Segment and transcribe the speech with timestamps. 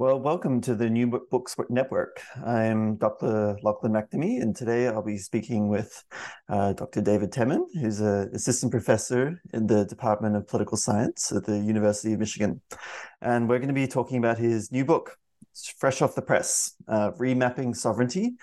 [0.00, 2.22] Well, welcome to the New Books Network.
[2.42, 3.58] I'm Dr.
[3.62, 6.02] Lachlan McNamee, and today I'll be speaking with
[6.48, 7.02] uh, Dr.
[7.02, 12.14] David Temin, who's an assistant professor in the Department of Political Science at the University
[12.14, 12.62] of Michigan.
[13.20, 15.18] And we're going to be talking about his new book,
[15.76, 18.36] fresh off the press uh, Remapping Sovereignty,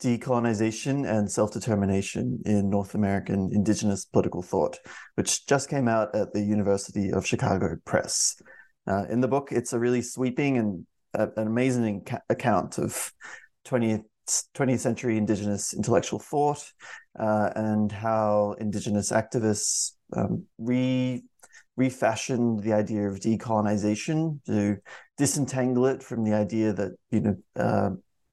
[0.00, 4.78] Decolonization, and Self Determination in North American Indigenous Political Thought,
[5.16, 8.40] which just came out at the University of Chicago Press.
[8.86, 13.12] Uh, in the book, it's a really sweeping and a, an amazing account of
[13.66, 14.04] 20th
[14.54, 16.64] 20th century indigenous intellectual thought
[17.18, 21.22] uh, and how indigenous activists um, re
[21.76, 24.76] refashioned the idea of decolonization to
[25.16, 27.90] disentangle it from the idea that you know uh,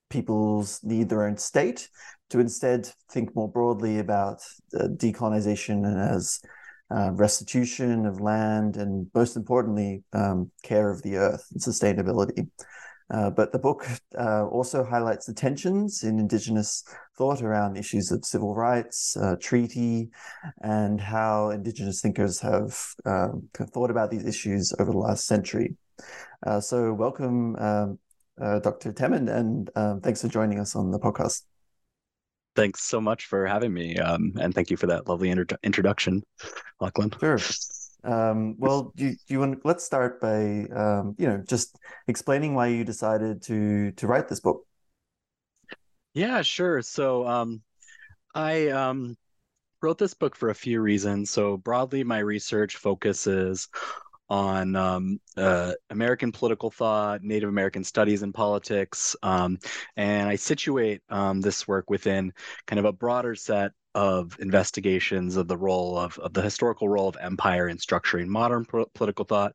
[0.09, 1.89] peoples need their own state
[2.29, 4.41] to instead think more broadly about
[4.77, 6.41] uh, decolonization as
[6.89, 12.47] restitution of land, and most importantly, um, care of the earth and sustainability.
[13.11, 13.87] Uh, but the book
[14.19, 16.83] uh, also highlights the tensions in Indigenous
[17.17, 20.09] thought around issues of civil rights, uh, treaty,
[20.61, 25.75] and how Indigenous thinkers have um, thought about these issues over the last century.
[26.45, 27.99] Uh, so, welcome, um,
[28.39, 28.93] uh, Dr.
[28.93, 31.48] Temin, and um, thanks for joining us on the podcast.
[32.59, 36.23] Thanks so much for having me, um, and thank you for that lovely inter- introduction,
[36.81, 37.13] Lachlan.
[37.17, 37.39] Sure.
[38.03, 42.83] Um, well, you you want let's start by um, you know just explaining why you
[42.83, 44.65] decided to to write this book.
[46.13, 46.81] Yeah, sure.
[46.81, 47.61] So um,
[48.35, 49.15] I um,
[49.81, 51.29] wrote this book for a few reasons.
[51.29, 53.69] So broadly, my research focuses
[54.29, 59.57] on um, uh, American political thought, Native American studies and politics, um,
[59.97, 62.31] and I situate um, this work within
[62.67, 67.07] kind of a broader set of investigations of the role of, of the historical role
[67.07, 69.53] of empire in structuring modern political thought,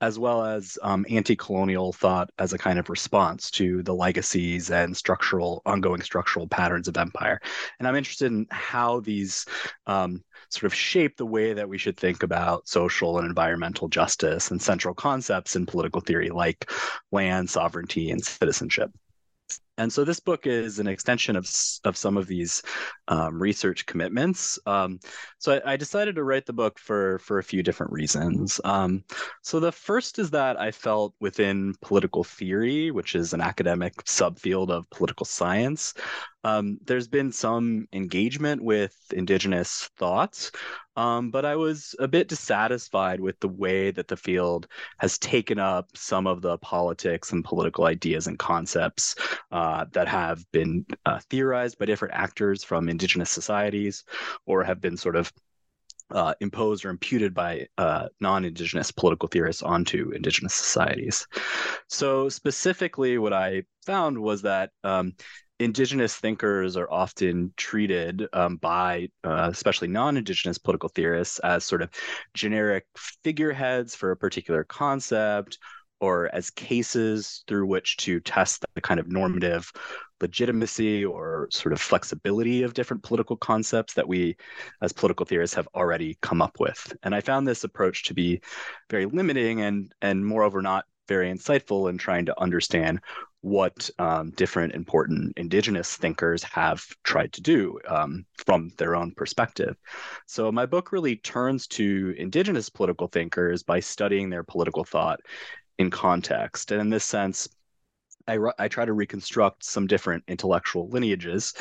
[0.00, 4.96] as well as um, anti-colonial thought as a kind of response to the legacies and
[4.96, 7.40] structural, ongoing structural patterns of empire.
[7.78, 9.46] And I'm interested in how these
[9.86, 10.22] um,
[10.54, 14.60] sort of shape the way that we should think about social and environmental justice and
[14.60, 16.70] central concepts in political theory like
[17.10, 18.90] land sovereignty and citizenship.
[19.76, 21.50] And so this book is an extension of,
[21.84, 22.62] of some of these
[23.08, 24.58] um, research commitments.
[24.66, 25.00] Um,
[25.38, 28.60] so I, I, decided to write the book for, for a few different reasons.
[28.62, 29.02] Um,
[29.42, 34.70] so the first is that I felt within political theory, which is an academic subfield
[34.70, 35.94] of political science,
[36.44, 40.52] um, there's been some engagement with indigenous thoughts,
[40.96, 44.68] um, but I was a bit dissatisfied with the way that the field
[44.98, 49.14] has taken up some of the politics and political ideas and concepts
[49.50, 54.04] uh, that have been uh, theorized by different actors from indigenous societies
[54.44, 55.32] or have been sort of
[56.10, 61.26] uh, imposed or imputed by uh, non-indigenous political theorists onto indigenous societies.
[61.88, 65.14] So specifically, what I found was that um,
[65.60, 71.90] indigenous thinkers are often treated um, by uh, especially non-indigenous political theorists as sort of
[72.34, 72.86] generic
[73.22, 75.58] figureheads for a particular concept
[76.00, 79.72] or as cases through which to test the kind of normative
[80.20, 84.36] legitimacy or sort of flexibility of different political concepts that we
[84.82, 86.96] as political theorists have already come up with.
[87.02, 88.40] And i found this approach to be
[88.90, 93.00] very limiting and and moreover not very insightful in trying to understand
[93.44, 99.76] what um, different important indigenous thinkers have tried to do um, from their own perspective.
[100.26, 105.20] So, my book really turns to indigenous political thinkers by studying their political thought
[105.78, 106.72] in context.
[106.72, 107.46] And in this sense,
[108.26, 111.52] I, I try to reconstruct some different intellectual lineages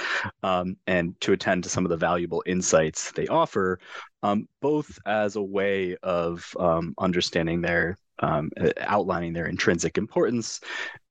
[0.41, 3.79] um, and to attend to some of the valuable insights they offer,
[4.21, 10.61] um, both as a way of um, understanding their um, outlining their intrinsic importance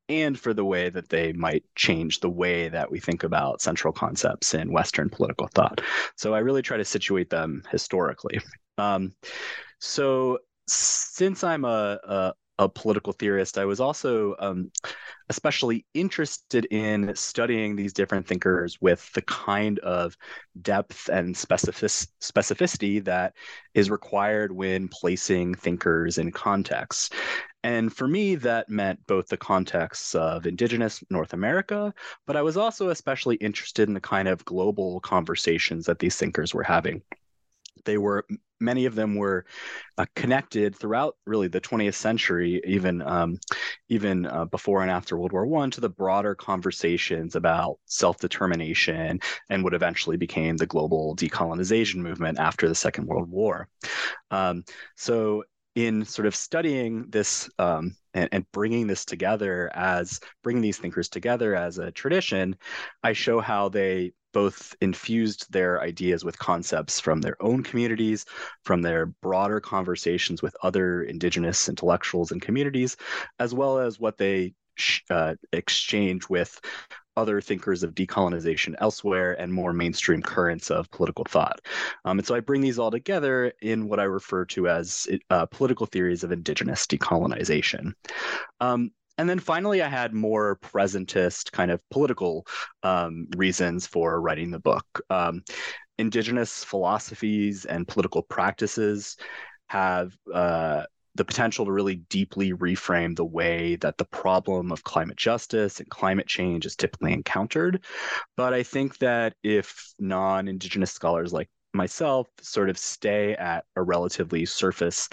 [0.09, 3.93] and for the way that they might change the way that we think about central
[3.93, 5.81] concepts in Western political thought.
[6.17, 8.41] So I really try to situate them historically.
[8.79, 9.13] Um,
[9.81, 14.71] so since I'm a, a, a political theorist, I was also um,
[15.29, 20.17] especially interested in studying these different thinkers with the kind of
[20.61, 23.35] depth and specific- specificity that
[23.75, 27.15] is required when placing thinkers in context.
[27.65, 31.95] And for me, that meant both the contexts of Indigenous North America,
[32.27, 36.53] but I was also especially interested in the kind of global conversations that these thinkers
[36.55, 37.03] were having
[37.85, 38.27] they were
[38.61, 39.45] many of them were
[39.99, 43.39] uh, connected throughout really the 20th century, even um,
[43.89, 49.21] even uh, before and after World War One, to the broader conversations about self-determination
[49.51, 53.69] and what eventually became the global decolonization movement after the Second World War.
[54.31, 54.65] Um,
[54.97, 55.45] so
[55.75, 61.09] in sort of studying this um, and, and, bringing this together as bringing these thinkers
[61.09, 62.57] together as a tradition,
[63.03, 68.25] I show how they both infused their ideas with concepts from their own communities,
[68.65, 72.97] from their broader conversations with other Indigenous intellectuals and communities,
[73.39, 74.55] as well as what they
[75.11, 76.61] uh, exchange with
[77.17, 81.61] other thinkers of decolonization elsewhere and more mainstream currents of political thought.
[82.05, 85.47] Um, and so I bring these all together in what I refer to as uh,
[85.47, 87.93] political theories of indigenous decolonization.
[88.61, 92.47] Um, and then finally, I had more presentist kind of political
[92.83, 94.87] um, reasons for writing the book.
[95.11, 95.43] Um,
[95.99, 99.17] indigenous philosophies and political practices
[99.69, 105.17] have uh, the potential to really deeply reframe the way that the problem of climate
[105.17, 107.85] justice and climate change is typically encountered.
[108.37, 113.83] But I think that if non Indigenous scholars like myself sort of stay at a
[113.83, 115.09] relatively surface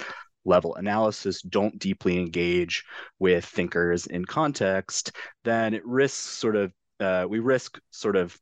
[0.46, 2.86] level analysis don't deeply engage
[3.20, 5.12] with thinkers in context,
[5.44, 8.38] then it risks sort of uh, we risk sort of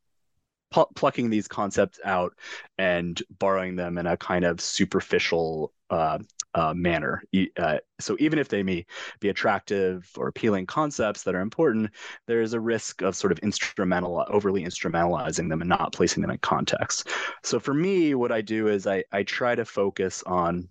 [0.94, 2.34] plucking these concepts out
[2.76, 6.18] and borrowing them in a kind of superficial uh,
[6.54, 7.22] uh, manner.
[7.56, 8.84] Uh, so even if they may
[9.20, 11.90] be attractive or appealing concepts that are important,
[12.26, 16.30] there is a risk of sort of instrumental, overly instrumentalizing them and not placing them
[16.30, 17.08] in context.
[17.42, 20.68] So for me, what I do is I, I try to focus on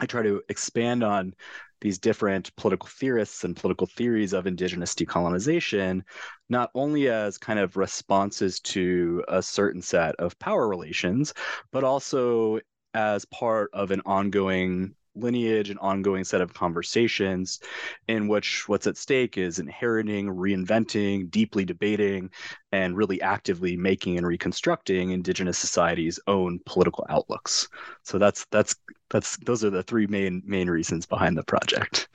[0.00, 1.32] I try to expand on
[1.80, 6.02] these different political theorists and political theories of indigenous decolonization,
[6.48, 11.34] not only as kind of responses to a certain set of power relations,
[11.72, 12.58] but also
[12.94, 17.60] as part of an ongoing lineage, an ongoing set of conversations
[18.08, 22.30] in which what's at stake is inheriting, reinventing, deeply debating,
[22.72, 27.68] and really actively making and reconstructing indigenous societies' own political outlooks.
[28.02, 28.74] So that's that's
[29.10, 32.08] that's those are the three main main reasons behind the project.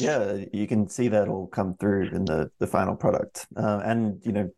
[0.00, 4.20] Yeah, you can see that all come through in the the final product, uh, and
[4.24, 4.50] you know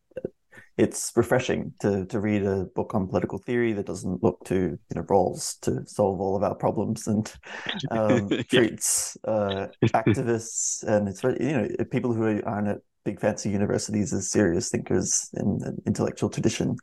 [0.78, 4.94] it's refreshing to to read a book on political theory that doesn't look to you
[4.94, 7.32] know Rawls to solve all of our problems and
[7.90, 13.50] um, treats uh, activists and it's very you know people who aren't at big fancy
[13.50, 16.76] universities as serious thinkers in an intellectual tradition.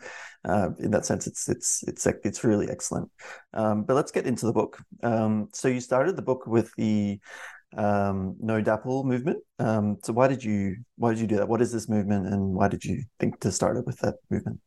[0.46, 3.10] Uh, in that sense, it's it's it's it's really excellent.
[3.54, 4.82] Um, but let's get into the book.
[5.04, 7.20] Um, so you started the book with the
[7.76, 9.38] um, No DAPL movement.
[9.60, 11.48] Um, so why did you why did you do that?
[11.48, 14.60] What is this movement, and why did you think to start it with that movement?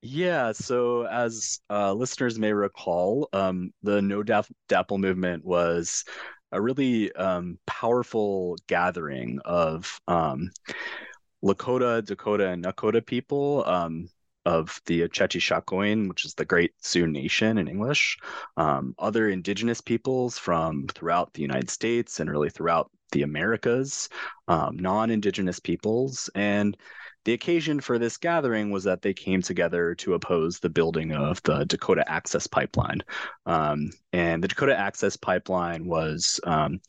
[0.00, 6.04] Yeah, so as uh, listeners may recall, um, the No DAPL movement was
[6.52, 10.50] a really um, powerful gathering of um,
[11.44, 14.08] Lakota, Dakota, and Nakota people um,
[14.48, 18.18] of the Oceti Sakowin, which is the Great Sioux Nation in English,
[18.56, 24.08] um, other indigenous peoples from throughout the United States and really throughout the Americas,
[24.48, 26.30] um, non indigenous peoples.
[26.34, 26.76] And
[27.26, 31.42] the occasion for this gathering was that they came together to oppose the building of
[31.42, 33.02] the Dakota Access Pipeline.
[33.44, 36.80] Um, and the Dakota Access Pipeline was um,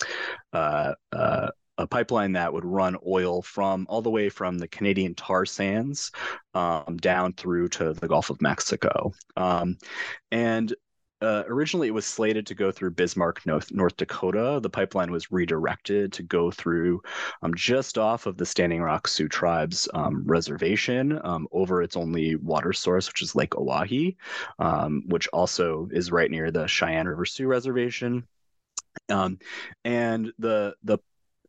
[0.54, 1.50] uh, uh,
[1.80, 6.12] a pipeline that would run oil from all the way from the Canadian tar sands
[6.54, 9.14] um, down through to the Gulf of Mexico.
[9.38, 9.78] Um,
[10.30, 10.76] and
[11.22, 14.60] uh, originally it was slated to go through Bismarck, North, North Dakota.
[14.62, 17.02] The pipeline was redirected to go through
[17.42, 22.36] um, just off of the Standing Rock Sioux Tribe's um, reservation um, over its only
[22.36, 24.16] water source, which is Lake Oahe,
[24.60, 28.28] um, which also is right near the Cheyenne River Sioux Reservation.
[29.10, 29.40] Um,
[29.84, 31.00] and the the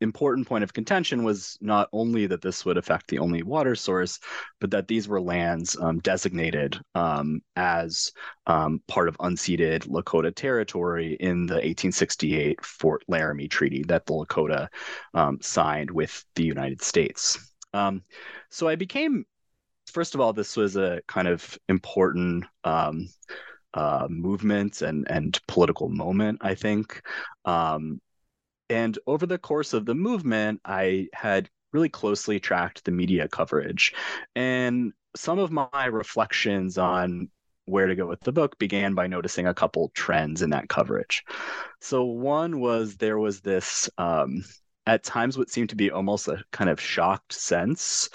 [0.01, 4.19] important point of contention was not only that this would affect the only water source,
[4.61, 8.13] but that these were lands um, designated um, as
[8.47, 14.69] um, part of unceded Lakota territory in the 1868 Fort Laramie Treaty that the Lakota
[15.15, 17.53] um, signed with the United States.
[17.73, 18.03] Um,
[18.49, 19.25] so I became,
[19.87, 23.09] first of all, this was a kind of important um,
[23.75, 27.01] uh, movement and and political moment, I think.
[27.45, 28.01] Um,
[28.71, 33.93] and over the course of the movement, I had really closely tracked the media coverage,
[34.35, 37.29] and some of my reflections on
[37.67, 41.25] where to go with the book began by noticing a couple trends in that coverage.
[41.81, 44.45] So one was there was this um,
[44.87, 48.09] at times what seemed to be almost a kind of shocked sense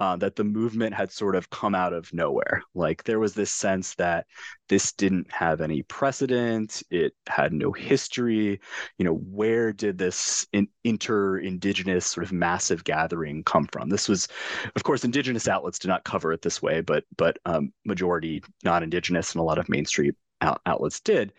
[0.00, 2.62] uh, that the movement had sort of come out of nowhere.
[2.74, 4.26] Like there was this sense that
[4.68, 8.60] this didn't have any precedent, it had no history.
[8.98, 13.88] You know, where did this in- inter-indigenous sort of massive gathering come from?
[13.88, 14.28] This was,
[14.76, 19.32] of course, indigenous outlets did not cover it this way, but but um, majority non-indigenous
[19.32, 21.32] and a lot of mainstream out- outlets did.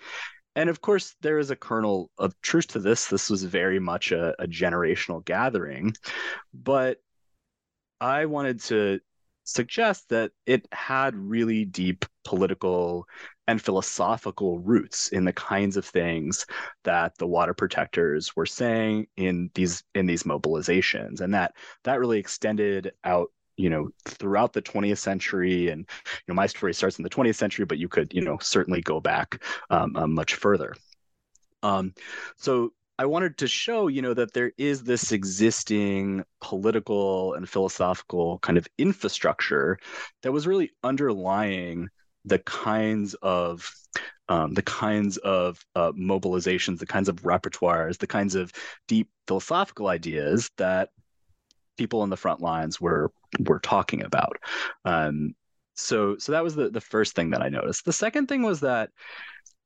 [0.55, 3.07] And of course, there is a kernel of truth to this.
[3.07, 5.93] This was very much a, a generational gathering,
[6.53, 6.97] but
[8.01, 8.99] I wanted to
[9.43, 13.07] suggest that it had really deep political
[13.47, 16.45] and philosophical roots in the kinds of things
[16.83, 21.53] that the water protectors were saying in these in these mobilizations and that
[21.83, 25.69] that really extended out you know throughout the 20th century.
[25.69, 28.37] And you know my story starts in the 20th century but you could you know
[28.39, 30.73] certainly go back um, uh, much further.
[31.63, 31.93] Um,
[32.37, 38.39] so I wanted to show, you know, that there is this existing political and philosophical
[38.39, 39.79] kind of infrastructure
[40.21, 41.87] that was really underlying
[42.25, 43.71] the kinds of
[44.27, 48.51] um, the kinds of uh, mobilizations, the kinds of repertoires, the kinds of
[48.89, 50.89] deep philosophical ideas that
[51.77, 53.13] people in the front lines were
[53.47, 54.35] were talking about.
[54.83, 55.35] Um,
[55.73, 57.85] so so that was the the first thing that I noticed.
[57.85, 58.89] The second thing was that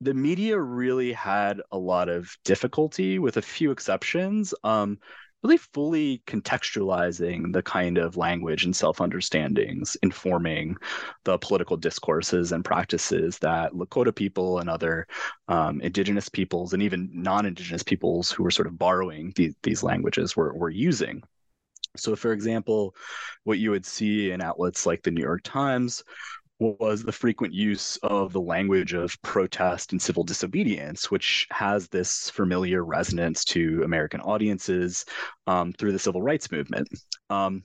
[0.04, 5.00] the media really had a lot of difficulty, with a few exceptions, um,
[5.44, 10.76] really fully contextualizing the kind of language and self understandings informing
[11.26, 15.08] the political discourses and practices that Lakota people and other
[15.48, 19.84] um, indigenous peoples and even non indigenous peoples who were sort of borrowing these, these
[19.84, 21.22] languages were, were using.
[21.96, 22.96] So, for example,
[23.44, 26.04] what you would see in outlets like the New York Times
[26.64, 32.30] was the frequent use of the language of protest and civil disobedience, which has this
[32.30, 35.06] familiar resonance to American audiences
[35.48, 36.88] um, through the civil rights movement.
[37.30, 37.64] Um,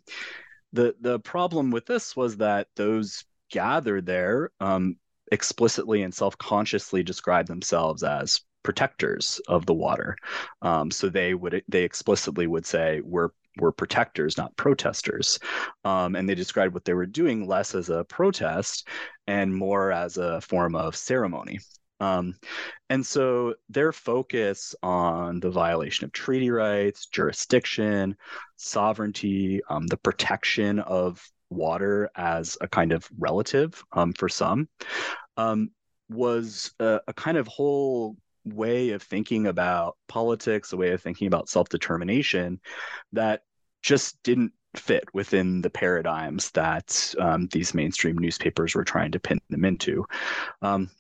[0.73, 4.97] the the problem with this was that those gathered there um,
[5.33, 10.17] explicitly and self consciously described themselves as protectors of the water.
[10.63, 15.39] Um, so they would they explicitly would say we're were protectors, not protesters.
[15.85, 18.89] Um, and they described what they were doing less as a protest
[19.27, 21.59] and more as a form of ceremony.
[22.01, 22.35] Um,
[22.91, 28.17] and so their focus on the violation of treaty rights, jurisdiction,
[28.57, 34.69] sovereignty, um, the protection of water as a kind of relative um, for some
[35.37, 35.71] um,
[36.09, 38.17] was a, a kind of whole
[38.53, 42.61] way of thinking about politics, a way of thinking about self determination
[43.13, 43.43] that
[43.83, 49.41] just didn't fit within the paradigms that um, these mainstream newspapers were trying to pin
[49.49, 50.05] them into.
[50.63, 50.91] Um,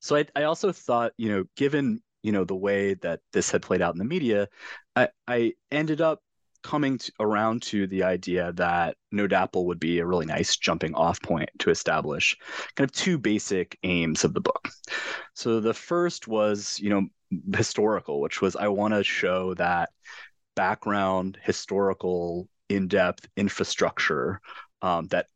[0.00, 3.62] so I, I also thought, you know, given you know the way that this had
[3.62, 4.48] played out in the media,
[4.96, 6.20] I, I ended up
[6.62, 10.94] coming to, around to the idea that No DAPL would be a really nice jumping
[10.94, 12.36] off point to establish
[12.74, 14.68] kind of two basic aims of the book.
[15.34, 17.06] So the first was, you know,
[17.54, 19.90] historical, which was I want to show that
[20.56, 24.40] background, historical, in depth infrastructure
[24.82, 25.26] um, that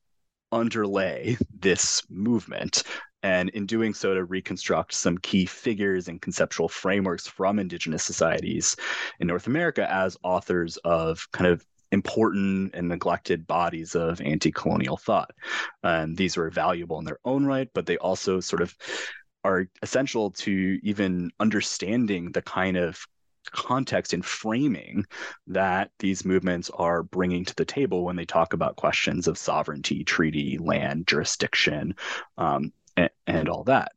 [0.51, 2.83] underlay this movement.
[3.23, 8.77] And in doing so, to reconstruct some key figures and conceptual frameworks from Indigenous societies
[9.21, 14.97] in North America as authors of kind of important and neglected bodies of anti colonial
[14.97, 15.31] thought.
[15.83, 18.75] And these were valuable in their own right, but they also sort of
[19.45, 23.07] are essential to even understanding the kind of
[23.51, 25.05] context and framing
[25.49, 30.05] that these movements are bringing to the table when they talk about questions of sovereignty,
[30.05, 31.95] treaty, land, jurisdiction,
[32.39, 33.93] um, and, all that.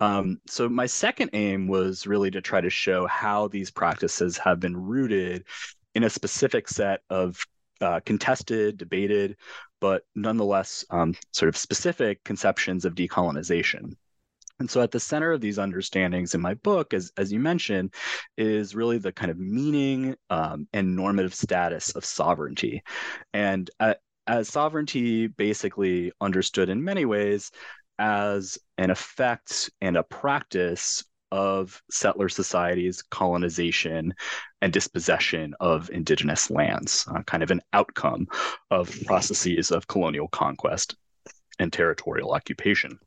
[0.00, 4.60] Um, so, my second aim was really to try to show how these practices have
[4.60, 5.44] been rooted
[5.94, 7.40] in a specific set of
[7.80, 9.36] uh, contested, debated,
[9.80, 13.94] but nonetheless um, sort of specific conceptions of decolonization.
[14.60, 17.94] And so, at the center of these understandings in my book, as, as you mentioned,
[18.36, 22.82] is really the kind of meaning um, and normative status of sovereignty.
[23.32, 23.94] And uh,
[24.28, 27.50] as sovereignty basically understood in many ways
[27.98, 34.14] as an effect and a practice of settler societies' colonization
[34.62, 38.26] and dispossession of indigenous lands, uh, kind of an outcome
[38.70, 40.96] of processes of colonial conquest
[41.58, 42.98] and territorial occupation.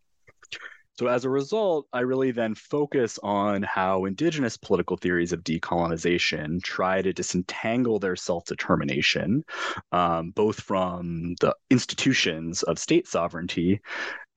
[0.99, 6.61] So, as a result, I really then focus on how indigenous political theories of decolonization
[6.61, 9.43] try to disentangle their self determination,
[9.91, 13.79] um, both from the institutions of state sovereignty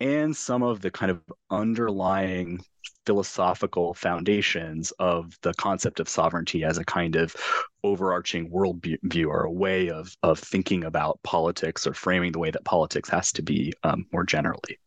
[0.05, 2.61] and some of the kind of underlying
[3.07, 7.35] philosophical foundations of the concept of sovereignty as a kind of
[7.83, 12.65] overarching worldview or a way of of thinking about politics or framing the way that
[12.65, 14.79] politics has to be um, more generally.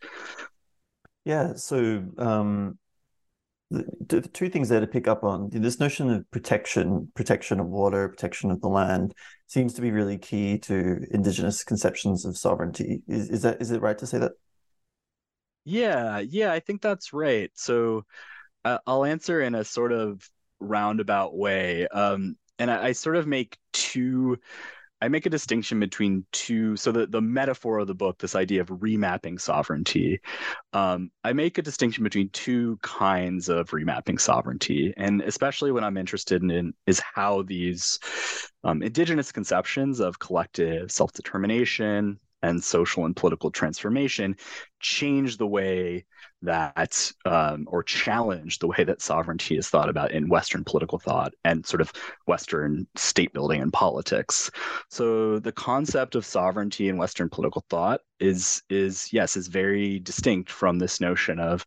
[1.25, 2.77] Yeah, so um,
[3.71, 7.67] the, the, two things there to pick up on this notion of protection, protection of
[7.67, 9.13] water, protection of the land,
[9.47, 13.01] seems to be really key to indigenous conceptions of sovereignty.
[13.07, 14.33] Is, is that is it right to say that?
[15.69, 17.51] Yeah, yeah, I think that's right.
[17.53, 18.05] So
[18.65, 20.21] uh, I'll answer in a sort of
[20.61, 24.37] roundabout way, um, and I, I sort of make two
[25.01, 26.77] I make a distinction between two.
[26.77, 30.21] So the, the metaphor of the book, this idea of remapping sovereignty,
[30.73, 35.97] um, I make a distinction between two kinds of remapping sovereignty, and especially what I'm
[35.97, 37.99] interested in is how these
[38.63, 44.35] um, indigenous conceptions of collective self determination and social and political transformation
[44.79, 46.05] change the way
[46.43, 51.33] that um, or challenge the way that sovereignty is thought about in Western political thought
[51.43, 51.91] and sort of
[52.27, 54.51] Western state building and politics.
[54.89, 60.51] So the concept of sovereignty in Western political thought is is yes is very distinct
[60.51, 61.65] from this notion of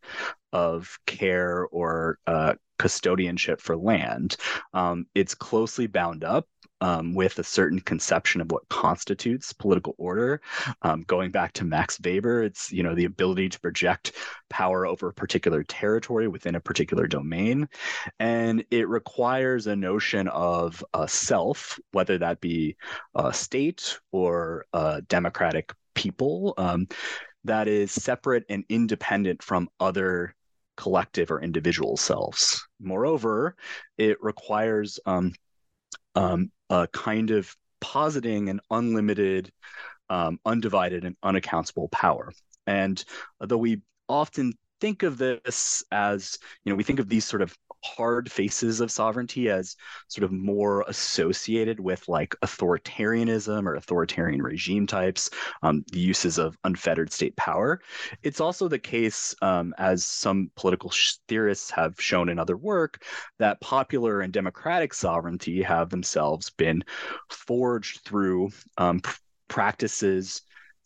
[0.53, 4.37] of care or uh, custodianship for land.
[4.73, 6.47] Um, it's closely bound up
[6.81, 10.41] um, with a certain conception of what constitutes political order.
[10.81, 14.13] Um, going back to Max Weber, it's you know the ability to project
[14.49, 17.69] power over a particular territory within a particular domain,
[18.19, 22.77] and it requires a notion of a self, whether that be
[23.15, 26.89] a state or a democratic people, um,
[27.45, 30.35] that is separate and independent from other
[30.81, 32.67] collective or individual selves.
[32.81, 33.55] Moreover,
[33.99, 35.33] it requires um,
[36.15, 39.53] um, a kind of positing an unlimited,
[40.09, 42.33] um, undivided, and unaccountable power.
[42.67, 43.05] And
[43.41, 47.55] though we often think of this as, you know, we think of these sort of
[47.85, 49.77] hard faces of sovereignty as
[50.09, 55.31] sort of more associated with like authoritarianism or authoritarian regime types,
[55.63, 57.81] um, the uses of unfettered state power.
[58.23, 60.93] It's also the case, um, as some political
[61.29, 63.03] theorists have shown in other work,
[63.39, 66.85] that popular and democratic sovereignty have themselves been
[67.31, 69.01] forged through um,
[69.49, 70.43] practices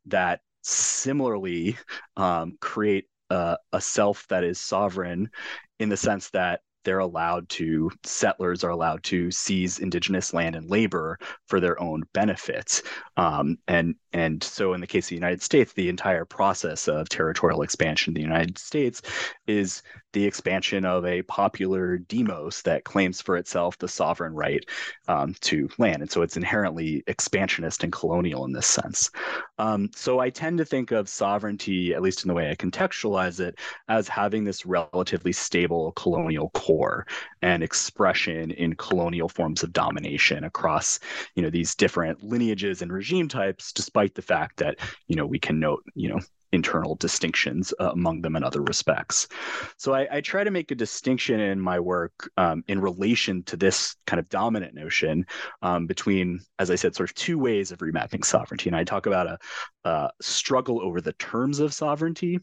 [0.06, 1.76] that similarly
[2.16, 5.30] um, create uh, a self that is sovereign
[5.78, 10.70] in the sense that they're allowed to settlers are allowed to seize indigenous land and
[10.70, 12.82] labor for their own benefits.
[13.16, 17.08] Um, and and so in the case of the united states the entire process of
[17.08, 19.02] territorial expansion in the united states
[19.46, 19.82] is
[20.14, 24.64] the expansion of a popular demos that claims for itself the sovereign right
[25.08, 26.00] um, to land.
[26.00, 29.10] And so it's inherently expansionist and colonial in this sense.
[29.58, 33.40] Um, so i tend to think of sovereignty at least in the way i contextualize
[33.40, 37.06] it as having this relatively stable colonial core
[37.42, 40.98] and expression in colonial forms of domination across
[41.34, 45.38] you know these different lineages and regime types despite the fact that you know we
[45.38, 46.20] can note you know
[46.54, 49.28] internal distinctions uh, among them in other respects.
[49.76, 53.56] So I, I, try to make a distinction in my work um, in relation to
[53.56, 55.26] this kind of dominant notion
[55.62, 58.68] um, between, as I said, sort of two ways of remapping sovereignty.
[58.68, 59.38] And I talk about a,
[59.84, 62.38] a struggle over the terms of sovereignty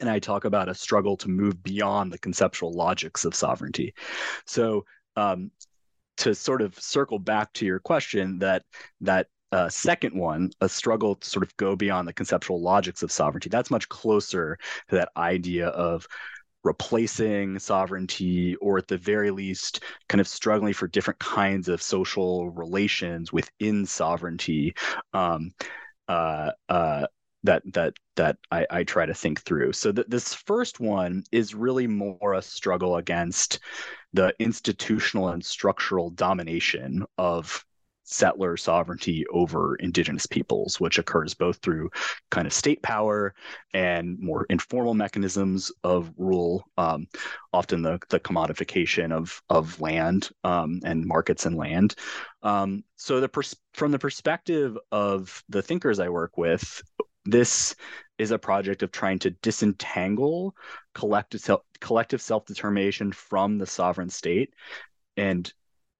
[0.00, 3.94] and I talk about a struggle to move beyond the conceptual logics of sovereignty.
[4.46, 4.84] So,
[5.16, 5.50] um,
[6.18, 8.64] to sort of circle back to your question, that
[9.00, 13.12] that uh, second one, a struggle to sort of go beyond the conceptual logics of
[13.12, 14.58] sovereignty, that's much closer
[14.88, 16.06] to that idea of
[16.64, 22.50] replacing sovereignty or at the very least kind of struggling for different kinds of social
[22.50, 24.74] relations within sovereignty
[25.14, 25.52] um,
[26.08, 27.06] uh, uh,
[27.44, 29.72] that that that I, I try to think through.
[29.72, 33.60] So this first one is really more a struggle against
[34.12, 37.64] the institutional and structural domination of
[38.10, 41.90] settler sovereignty over indigenous peoples, which occurs both through
[42.30, 43.34] kind of state power
[43.74, 47.06] and more informal mechanisms of rule, um,
[47.52, 51.94] often the, the commodification of, of land um, and markets and land.
[52.42, 56.82] Um, so the pers- from the perspective of the thinkers I work with,
[57.26, 57.76] this
[58.16, 60.56] is a project of trying to disentangle
[60.94, 64.54] collective self, collective self-determination from the sovereign state
[65.16, 65.52] and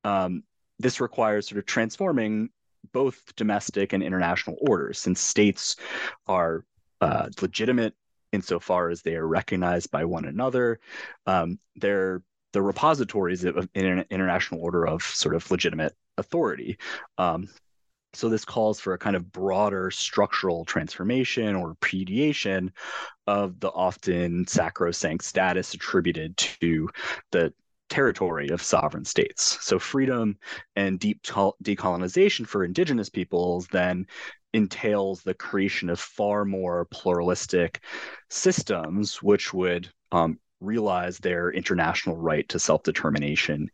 [0.05, 0.42] um,
[0.79, 2.51] this requires sort of transforming
[2.93, 5.77] both domestic and international orders since states
[6.27, 6.64] are
[7.01, 7.95] uh, legitimate
[8.33, 10.81] insofar as they are recognized by one another.
[11.27, 16.79] Um, they're the repositories of an international order of sort of legitimate authority.
[17.19, 17.49] Um,
[18.14, 22.73] so this calls for a kind of broader structural transformation or repudiation
[23.27, 26.88] of the often sacrosanct status attributed to
[27.33, 27.53] the
[27.88, 29.59] territory of sovereign states.
[29.61, 30.37] So freedom
[30.77, 34.07] and deep decolonization for indigenous peoples then
[34.55, 37.81] entails the creation of far more pluralistic
[38.31, 43.70] systems, which would um, realize their international right to self-determination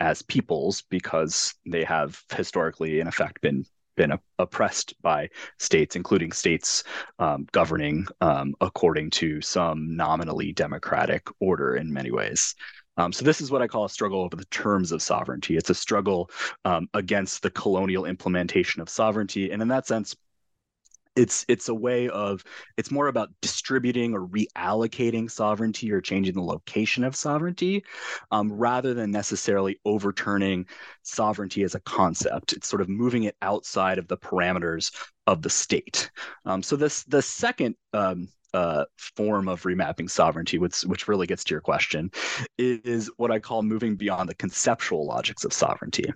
[0.00, 3.64] as peoples because they have historically in effect been
[3.96, 5.28] been oppressed by
[5.58, 6.84] states, including states
[7.18, 12.54] um, governing um, according to some nominally democratic order in many ways.
[12.98, 15.56] Um, so this is what I call a struggle over the terms of sovereignty.
[15.56, 16.30] It's a struggle
[16.64, 20.14] um, against the colonial implementation of sovereignty, and in that sense,
[21.18, 22.44] it's it's a way of
[22.76, 27.84] it's more about distributing or reallocating sovereignty or changing the location of sovereignty
[28.30, 30.64] um, rather than necessarily overturning
[31.02, 32.52] sovereignty as a concept.
[32.52, 34.94] It's sort of moving it outside of the parameters
[35.26, 36.10] of the state.
[36.44, 41.44] Um, so this the second um, uh, form of remapping sovereignty, which which really gets
[41.44, 42.10] to your question,
[42.56, 46.12] is what I call moving beyond the conceptual logics of sovereignty,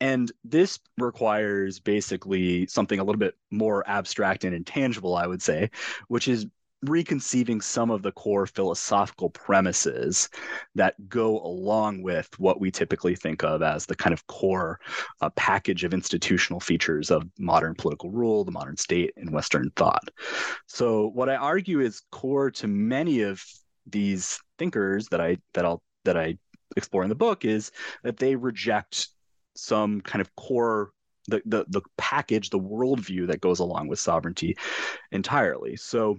[0.00, 5.70] and this requires basically something a little bit more abstract and intangible, I would say,
[6.08, 6.46] which is
[6.82, 10.28] reconceiving some of the core philosophical premises
[10.74, 14.80] that go along with what we typically think of as the kind of core
[15.20, 20.10] uh, package of institutional features of modern political rule, the modern state, and Western thought.
[20.66, 23.42] So, what I argue is core to many of
[23.86, 26.38] these thinkers that I that I'll that I
[26.76, 27.72] explore in the book is
[28.04, 29.08] that they reject
[29.56, 30.92] some kind of core
[31.26, 34.56] the the the package, the worldview that goes along with sovereignty
[35.12, 35.76] entirely.
[35.76, 36.18] So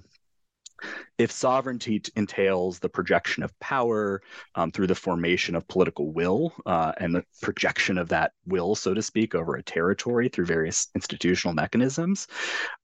[1.17, 4.21] if sovereignty entails the projection of power
[4.55, 8.93] um, through the formation of political will uh, and the projection of that will, so
[8.93, 12.27] to speak, over a territory through various institutional mechanisms,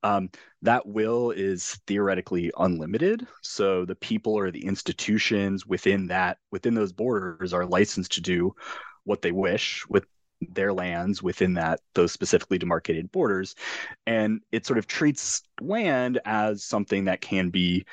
[0.04, 0.30] um,
[0.62, 3.26] that will is theoretically unlimited.
[3.42, 8.56] So the people or the institutions within that within those borders are licensed to do
[9.04, 10.06] what they wish with
[10.42, 13.56] their lands within that those specifically demarcated borders.
[14.06, 17.86] And it sort of treats land as something that can be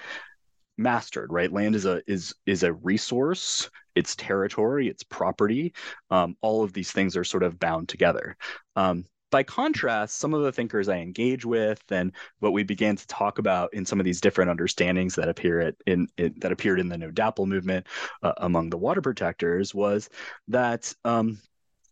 [0.77, 1.53] mastered right?
[1.53, 5.73] Land is a is is a resource it's territory it's property.
[6.11, 8.37] Um, all of these things are sort of bound together.
[8.77, 13.05] Um, by contrast some of the thinkers i engage with and what we began to
[13.09, 16.79] talk about in some of these different understandings that appear at, in, in that appeared
[16.79, 17.89] in the No DAPL movement
[18.23, 20.09] uh, among the water protectors was
[20.47, 21.41] that um,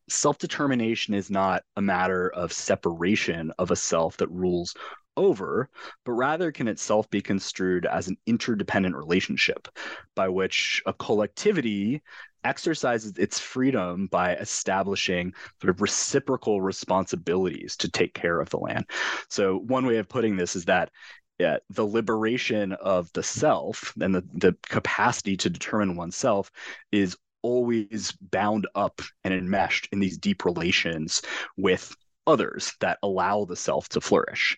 [0.09, 4.75] self determination is not a matter of separation of a self that rules
[5.17, 5.69] over,
[6.05, 9.69] but rather can itself be construed as an interdependent relationship
[10.15, 12.03] by which a collectivity
[12.45, 18.85] exercises its freedom by establishing sort of reciprocal responsibilities to take care of the land.
[19.29, 20.91] So, one way of putting this is that
[21.39, 26.51] yeah, the liberation of the self and the, the capacity to determine oneself
[26.93, 31.23] is always bound up and enmeshed in these deep relations
[31.57, 31.95] with
[32.27, 34.57] others that allow the self to flourish.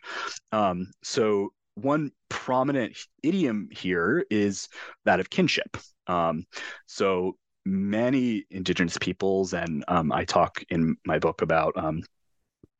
[0.53, 4.69] Um, so, one prominent idiom here is
[5.05, 5.77] that of kinship.
[6.07, 6.45] Um,
[6.87, 12.03] so, many indigenous peoples, and um, I talk in my book about um,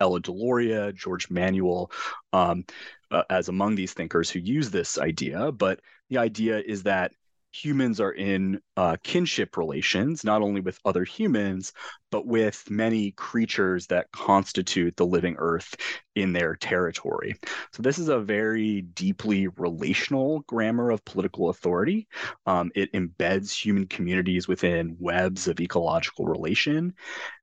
[0.01, 1.91] Ella Deloria, George Manuel,
[2.33, 2.65] um,
[3.11, 5.53] uh, as among these thinkers who use this idea.
[5.53, 7.13] But the idea is that
[7.55, 11.73] humans are in uh, kinship relations, not only with other humans,
[12.11, 15.75] but with many creatures that constitute the living earth
[16.17, 17.35] in their territory.
[17.73, 22.09] So, this is a very deeply relational grammar of political authority.
[22.47, 26.95] Um, it embeds human communities within webs of ecological relation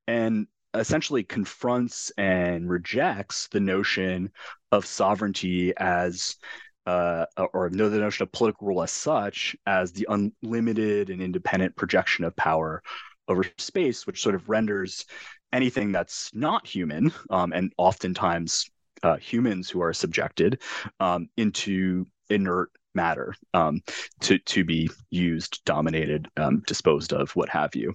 [0.08, 4.30] and essentially confronts and rejects the notion
[4.72, 6.38] of sovereignty as
[6.86, 11.76] uh, or know the notion of political rule as such as the unlimited and independent
[11.76, 12.82] projection of power
[13.28, 15.06] over space, which sort of renders
[15.54, 18.70] anything that's not human, um, and oftentimes
[19.04, 20.62] uh, humans who are subjected
[21.00, 23.82] um, into inert matter um,
[24.20, 27.94] to to be used, dominated, um, disposed of, what have you.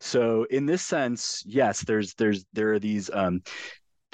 [0.00, 3.42] So in this sense, yes, there's there's there are these um,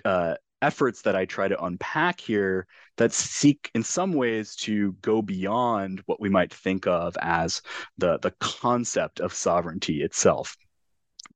[0.04, 5.20] uh, efforts that I try to unpack here that seek in some ways to go
[5.20, 7.60] beyond what we might think of as
[7.98, 10.56] the the concept of sovereignty itself.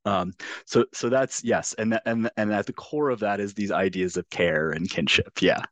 [0.05, 0.33] Um,
[0.65, 4.17] so so that's yes, and and and at the core of that is these ideas
[4.17, 5.43] of care and kinship.
[5.43, 5.63] Yeah.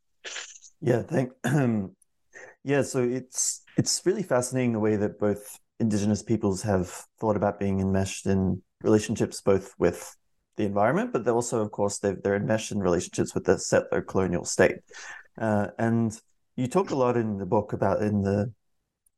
[0.80, 1.32] Yeah, thank
[2.64, 6.88] Yeah, so it's it's really fascinating the way that both indigenous peoples have
[7.20, 10.16] thought about being enmeshed in relationships both with
[10.56, 14.02] the environment, but they're also, of course, they're, they're enmeshed in relationships with the settler
[14.02, 14.76] colonial state.
[15.38, 16.18] Uh, and
[16.56, 18.52] you talk a lot in the book about in the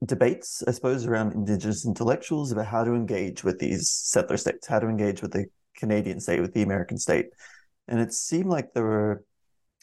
[0.05, 4.79] debates, I suppose, around indigenous intellectuals about how to engage with these settler states, how
[4.79, 5.47] to engage with the
[5.77, 7.27] Canadian state, with the American state.
[7.89, 9.25] And it seemed like there were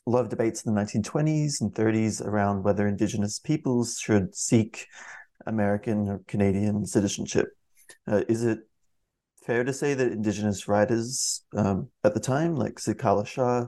[0.06, 4.88] a lot of debates in the 1920s and 30s around whether Indigenous peoples should seek
[5.46, 7.48] American or Canadian citizenship.
[8.08, 8.60] Uh, is it
[9.46, 13.68] fair to say that Indigenous writers um, at the time, like Zitkala-Ša,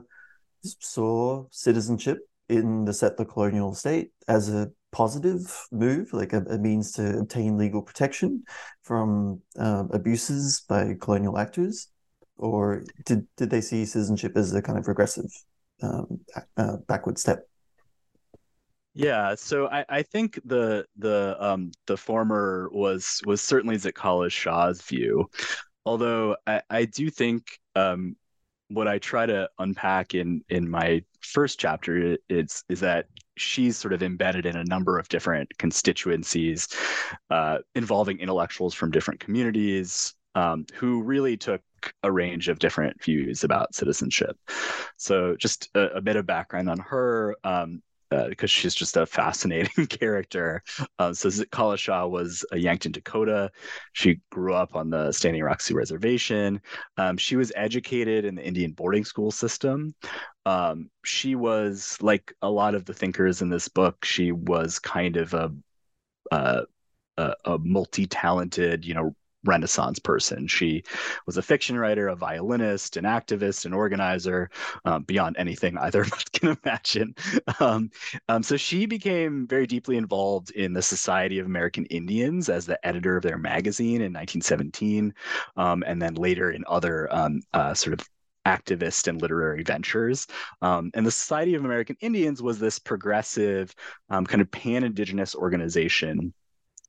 [0.62, 6.92] saw citizenship in the settler colonial state as a positive move, like a, a means
[6.92, 8.42] to obtain legal protection
[8.82, 11.88] from um, abuses by colonial actors?
[12.36, 15.30] Or did, did they see citizenship as a kind of regressive
[15.82, 16.20] um,
[16.56, 17.48] uh, backward step.
[18.98, 25.28] Yeah, so I, I think the the um, the former was was certainly Zitkala-Ša's view,
[25.84, 28.16] although I, I do think um,
[28.68, 33.92] what I try to unpack in in my first chapter is is that she's sort
[33.92, 36.66] of embedded in a number of different constituencies
[37.28, 41.60] uh, involving intellectuals from different communities um, who really took
[42.02, 44.38] a range of different views about citizenship.
[44.96, 47.36] So, just a, a bit of background on her.
[47.44, 50.62] Um, uh, because she's just a fascinating character.
[50.98, 53.50] Uh, so Zitkala-Ša was a Yankton Dakota.
[53.92, 56.60] She grew up on the Standing Rock Sioux Reservation.
[56.96, 59.94] Um, she was educated in the Indian boarding school system.
[60.44, 64.04] Um, she was like a lot of the thinkers in this book.
[64.04, 65.52] She was kind of a
[67.16, 69.14] a, a multi-talented, you know,
[69.46, 70.46] Renaissance person.
[70.46, 70.82] She
[71.26, 74.50] was a fiction writer, a violinist, an activist, an organizer,
[74.84, 77.14] um, beyond anything either of us can imagine.
[77.60, 77.90] Um,
[78.28, 82.84] um, so she became very deeply involved in the Society of American Indians as the
[82.86, 85.14] editor of their magazine in 1917,
[85.56, 88.08] um, and then later in other um, uh, sort of
[88.46, 90.26] activist and literary ventures.
[90.62, 93.74] Um, and the Society of American Indians was this progressive,
[94.08, 96.32] um, kind of pan Indigenous organization,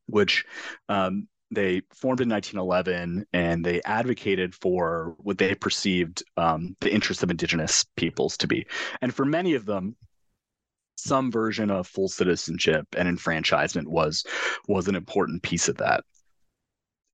[0.06, 0.46] which
[0.88, 7.24] um, they formed in 1911 and they advocated for what they perceived um, the interests
[7.24, 8.68] of indigenous peoples to be.
[9.02, 9.96] And for many of them
[10.98, 14.26] some version of full citizenship and enfranchisement was
[14.68, 16.04] was an important piece of that.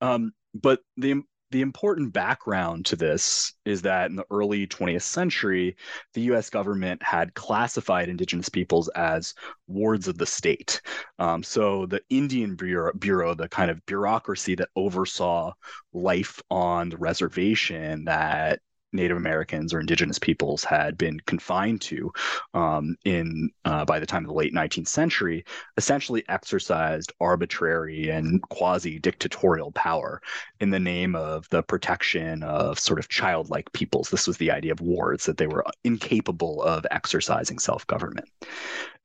[0.01, 1.21] Um, but the
[1.53, 5.77] the important background to this is that in the early 20th century,
[6.15, 9.35] the US government had classified indigenous peoples as
[9.67, 10.81] wards of the state.
[11.19, 15.53] Um, so the Indian Bureau, Bureau, the kind of bureaucracy that oversaw
[15.93, 18.59] life on the reservation that
[18.93, 22.11] Native Americans or indigenous peoples had been confined to
[22.53, 25.45] um, in uh, by the time of the late 19th century,
[25.77, 30.21] essentially exercised arbitrary and quasi dictatorial power
[30.59, 34.09] in the name of the protection of sort of childlike peoples.
[34.09, 38.29] This was the idea of wards that they were incapable of exercising self government.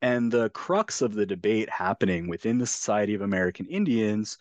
[0.01, 4.37] And the crux of the debate happening within the Society of American Indians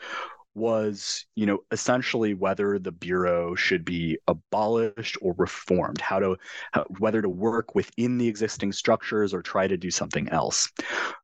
[0.59, 6.37] was, you know, essentially whether the bureau should be abolished or reformed, how to
[6.73, 10.71] how, whether to work within the existing structures or try to do something else.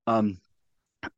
[0.06, 0.38] Um,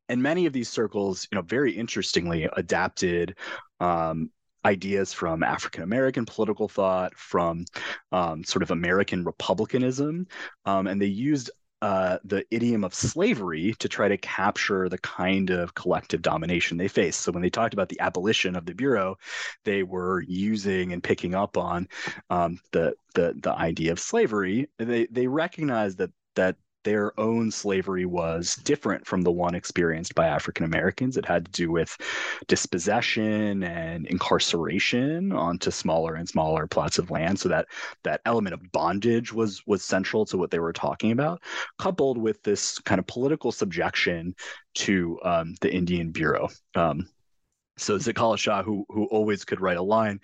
[0.08, 3.36] and many of these circles, you know, very interestingly adapted
[3.80, 4.30] um,
[4.64, 7.64] ideas from African American political thought, from
[8.12, 10.26] um, sort of American republicanism,
[10.64, 11.50] um, and they used
[11.82, 16.88] uh, the idiom of slavery to try to capture the kind of collective domination they
[16.88, 17.16] face.
[17.16, 19.18] So when they talked about the abolition of the bureau,
[19.64, 21.88] they were using and picking up on
[22.30, 24.68] um, the the the idea of slavery.
[24.78, 26.56] They they recognized that that
[26.86, 31.16] their own slavery was different from the one experienced by African Americans.
[31.16, 31.96] It had to do with
[32.46, 37.40] dispossession and incarceration onto smaller and smaller plots of land.
[37.40, 37.66] So that
[38.04, 41.42] that element of bondage was was central to what they were talking about,
[41.76, 44.36] coupled with this kind of political subjection
[44.74, 46.48] to um, the Indian Bureau.
[46.76, 47.08] Um,
[47.76, 50.20] so Zitkala-Ša, who who always could write a line,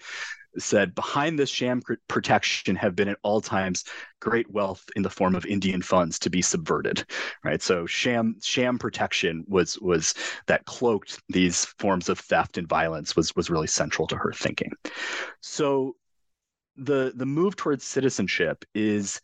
[0.58, 3.84] said behind this sham protection have been at all times
[4.20, 7.04] great wealth in the form of Indian funds to be subverted,
[7.44, 7.62] right?
[7.62, 10.14] So sham sham protection was was
[10.46, 14.72] that cloaked these forms of theft and violence was was really central to her thinking.
[15.40, 15.96] So
[16.76, 19.20] the the move towards citizenship is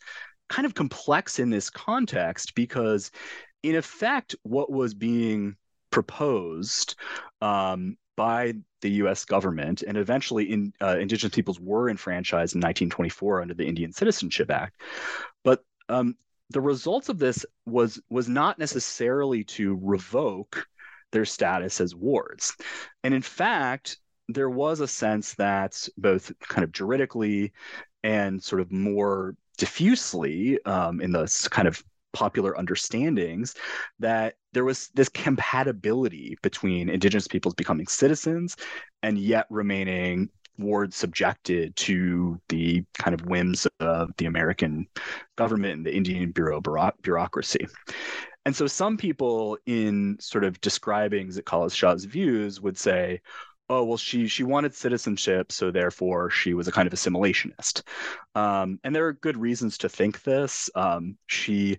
[0.49, 3.11] kind of complex in this context because
[3.63, 5.57] in effect what was being
[5.91, 6.95] proposed
[7.41, 9.25] um, by the U.S.
[9.25, 14.51] government, and eventually in, uh, indigenous peoples were enfranchised in 1924 under the Indian Citizenship
[14.51, 14.83] Act.
[15.45, 16.17] But um,
[16.51, 20.67] the results of this was was not necessarily to revoke
[21.13, 22.57] their status as wards,
[23.05, 27.53] and in fact, there was a sense that both kind of juridically
[28.03, 31.83] and sort of more diffusely um, in the kind of
[32.19, 33.55] popular understandings
[34.01, 38.57] that there was this compatibility between indigenous peoples becoming citizens
[39.05, 40.29] and yet remaining
[40.59, 44.89] wards subjected to the kind of whims of the American
[45.37, 46.61] government and the Indian Bureau
[47.03, 47.69] bureaucracy.
[48.45, 53.21] And so some people in sort of describing Zitkala-Ša's views would say,
[53.71, 57.83] oh well she she wanted citizenship so therefore she was a kind of assimilationist
[58.35, 61.79] um, and there are good reasons to think this um, she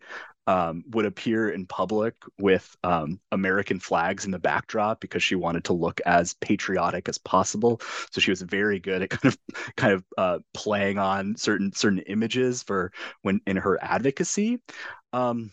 [0.50, 5.64] um, would appear in public with um, American flags in the backdrop because she wanted
[5.66, 7.80] to look as patriotic as possible.
[8.10, 9.38] So she was very good at kind of
[9.78, 14.60] kind of uh, playing on certain certain images for when in her advocacy.
[15.14, 15.52] Um,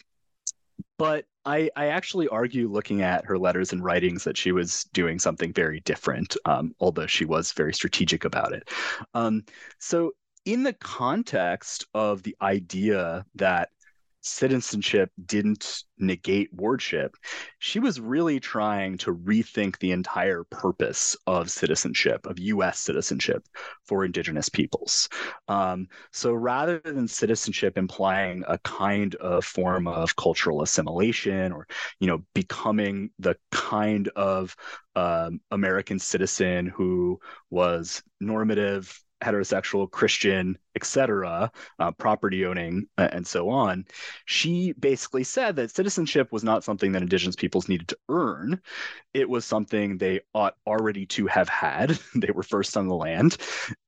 [0.97, 5.19] but I, I actually argue looking at her letters and writings that she was doing
[5.19, 8.69] something very different, um, although she was very strategic about it.
[9.15, 9.45] Um,
[9.79, 10.13] so,
[10.45, 13.71] in the context of the idea that
[14.27, 17.17] citizenship didn't negate wardship,
[17.59, 23.45] she was really trying to rethink the entire purpose of citizenship, of US citizenship
[23.85, 25.09] for Indigenous peoples.
[25.49, 31.67] Um, so rather than citizenship implying a kind of form of cultural assimilation or,
[32.01, 34.55] you know, becoming the kind of
[34.95, 43.49] um, American citizen who was normative, heterosexual, Christian, etc., uh, property owning, uh, and so
[43.49, 43.85] on,
[44.27, 48.61] she basically said that citizenship was not something that Indigenous peoples needed to earn.
[49.15, 51.99] It was something they ought already to have had.
[52.15, 53.39] they were first on the land,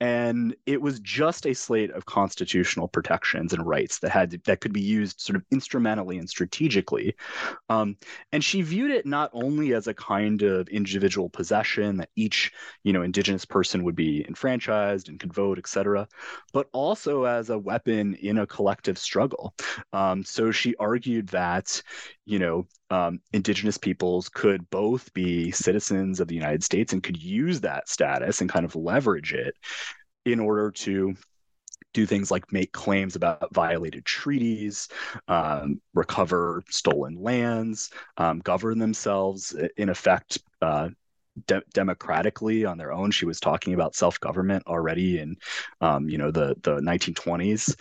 [0.00, 4.72] and it was just a slate of constitutional protections and rights that had that could
[4.72, 7.14] be used sort of instrumentally and strategically.
[7.68, 7.96] Um,
[8.32, 12.92] and she viewed it not only as a kind of individual possession that each you
[12.92, 16.08] know Indigenous person would be enfranchised and could vote, etc.,
[16.52, 19.52] but also as a weapon in a collective struggle.
[19.92, 21.82] Um, so she argued that,
[22.24, 27.20] you know, um, indigenous peoples could both be citizens of the United States and could
[27.20, 29.54] use that status and kind of leverage it
[30.24, 31.14] in order to
[31.94, 34.88] do things like make claims about violated treaties,
[35.26, 40.88] um, recover stolen lands, um, govern themselves, in effect, uh,
[41.46, 43.10] de- democratically on their own.
[43.10, 45.36] She was talking about self government already in,
[45.80, 47.74] um, you know, the the 1920s.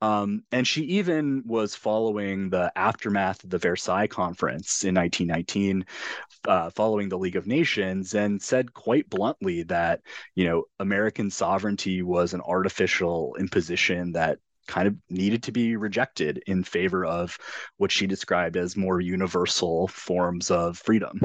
[0.00, 5.86] Um, and she even was following the aftermath of the Versailles Conference in 1919,
[6.46, 10.02] uh, following the League of Nations, and said quite bluntly that
[10.34, 16.42] you know American sovereignty was an artificial imposition that kind of needed to be rejected
[16.46, 17.38] in favor of
[17.76, 21.20] what she described as more universal forms of freedom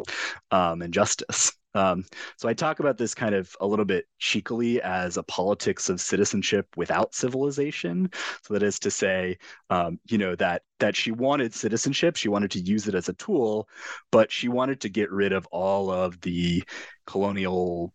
[0.52, 1.54] um, and justice.
[1.76, 2.04] Um,
[2.38, 6.02] so I talk about this kind of a little bit cheekily as a politics of
[6.02, 8.10] citizenship without civilization.
[8.44, 9.38] So that is to say,
[9.70, 13.14] um, you know, that that she wanted citizenship, she wanted to use it as a
[13.14, 13.70] tool,
[14.12, 16.64] but she wanted to get rid of all of the
[17.06, 17.94] colonial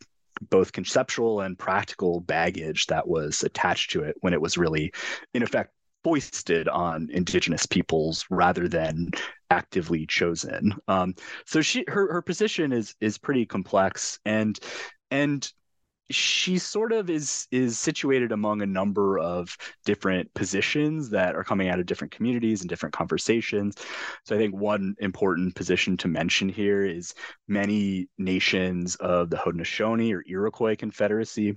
[0.51, 4.93] both conceptual and practical baggage that was attached to it when it was really
[5.33, 5.73] in effect
[6.05, 9.11] foisted on indigenous peoples rather than
[9.51, 10.75] actively chosen.
[10.87, 11.15] Um,
[11.47, 14.59] so she her her position is is pretty complex and
[15.11, 15.51] and
[16.11, 21.69] she sort of is is situated among a number of different positions that are coming
[21.69, 23.77] out of different communities and different conversations.
[24.25, 27.15] So I think one important position to mention here is
[27.49, 31.57] many nations of the Haudenosaunee or Iroquois Confederacy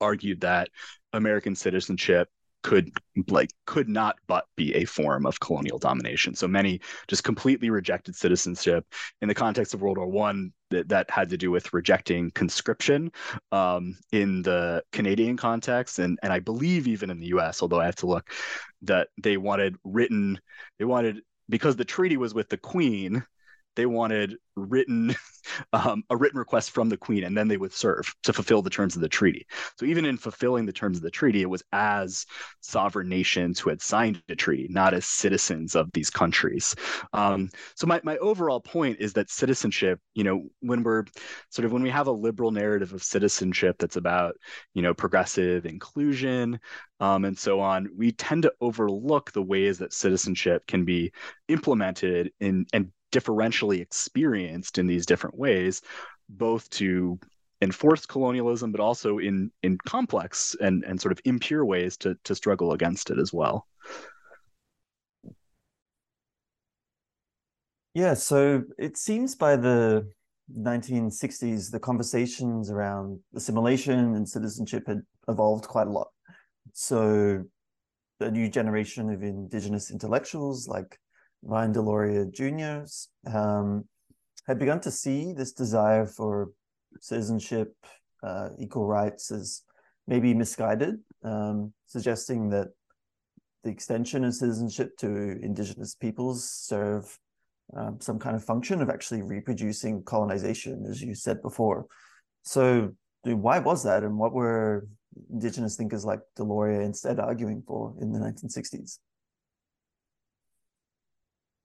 [0.00, 0.68] argued that
[1.12, 2.28] American citizenship
[2.64, 2.90] could
[3.28, 6.34] like could not but be a form of colonial domination.
[6.34, 8.84] So many just completely rejected citizenship
[9.20, 10.52] in the context of World War One.
[10.70, 13.12] That that had to do with rejecting conscription
[13.52, 17.62] um, in the Canadian context, and and I believe even in the U.S.
[17.62, 18.30] Although I have to look,
[18.82, 20.40] that they wanted written,
[20.78, 23.24] they wanted because the treaty was with the Queen
[23.76, 25.14] they wanted written
[25.72, 28.70] um, a written request from the queen, and then they would serve to fulfill the
[28.70, 29.46] terms of the treaty.
[29.78, 32.26] So even in fulfilling the terms of the treaty, it was as
[32.60, 36.74] sovereign nations who had signed the treaty, not as citizens of these countries.
[37.12, 41.04] Um, so my my overall point is that citizenship, you know, when we're
[41.50, 44.34] sort of when we have a liberal narrative of citizenship that's about
[44.74, 46.58] you know progressive inclusion
[47.00, 51.12] um, and so on, we tend to overlook the ways that citizenship can be
[51.48, 55.80] implemented in and differentially experienced in these different ways,
[56.28, 57.18] both to
[57.62, 62.34] enforce colonialism, but also in in complex and and sort of impure ways to to
[62.34, 63.66] struggle against it as well.
[67.94, 70.10] Yeah, so it seems by the
[70.52, 76.08] 1960s, the conversations around assimilation and citizenship had evolved quite a lot.
[76.72, 77.44] So
[78.18, 80.98] the new generation of indigenous intellectuals like
[81.44, 82.86] Vine Deloria Jr.
[83.36, 83.84] Um,
[84.46, 86.50] had begun to see this desire for
[87.00, 87.74] citizenship,
[88.22, 89.62] uh, equal rights as
[90.06, 92.68] maybe misguided, um, suggesting that
[93.62, 95.08] the extension of citizenship to
[95.42, 97.18] indigenous peoples serve
[97.74, 101.86] um, some kind of function of actually reproducing colonization, as you said before.
[102.42, 102.92] So,
[103.22, 104.86] why was that, and what were
[105.32, 108.98] indigenous thinkers like Deloria instead arguing for in the 1960s?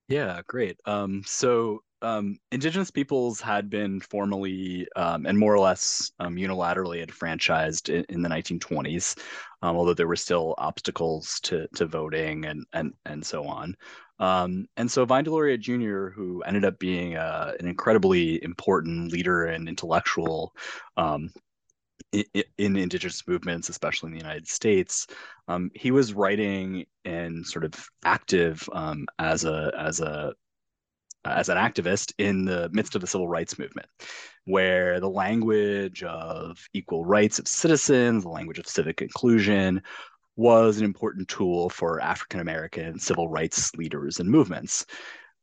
[0.09, 0.79] Yeah, great.
[0.85, 7.03] Um, so um, indigenous peoples had been formally um, and more or less um, unilaterally
[7.03, 9.19] enfranchised in, in the 1920s,
[9.61, 13.75] um, although there were still obstacles to, to voting and, and, and so on.
[14.17, 19.45] Um, and so Vine Deloria Jr., who ended up being uh, an incredibly important leader
[19.45, 20.53] and intellectual
[22.11, 25.07] in, in, indigenous movements, especially in the United States,
[25.47, 30.33] um, he was writing and sort of active um, as a as a
[31.25, 33.87] as an activist in the midst of the civil rights movement,
[34.45, 39.81] where the language of equal rights of citizens, the language of civic inclusion,
[40.35, 44.85] was an important tool for African American civil rights leaders and movements.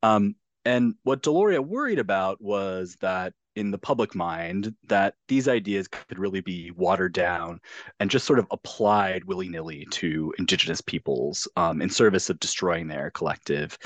[0.03, 0.35] Um,
[0.67, 6.19] and what Deloria worried about was that in the public mind that these ideas could
[6.19, 7.61] really be watered down
[8.01, 13.11] and just sort of applied willy-nilly to indigenous peoples um, in service of destroying their
[13.13, 13.79] collective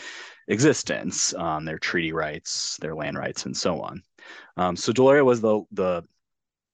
[0.49, 4.03] existence um, their treaty rights their land rights and so on.
[4.57, 6.03] Um, so deloria was the the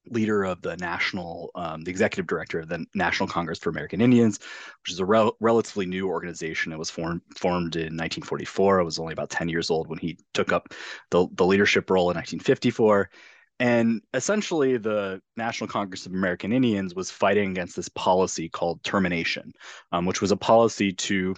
[0.09, 4.39] leader of the national, um, the executive director of the National Congress for American Indians,
[4.83, 6.73] which is a rel- relatively new organization.
[6.73, 8.81] It was formed formed in 1944.
[8.81, 10.75] I was only about 10 years old when he took up
[11.11, 13.11] the, the leadership role in 1954.
[13.59, 19.53] And essentially, the National Congress of American Indians was fighting against this policy called termination,
[19.93, 21.35] um, which was a policy to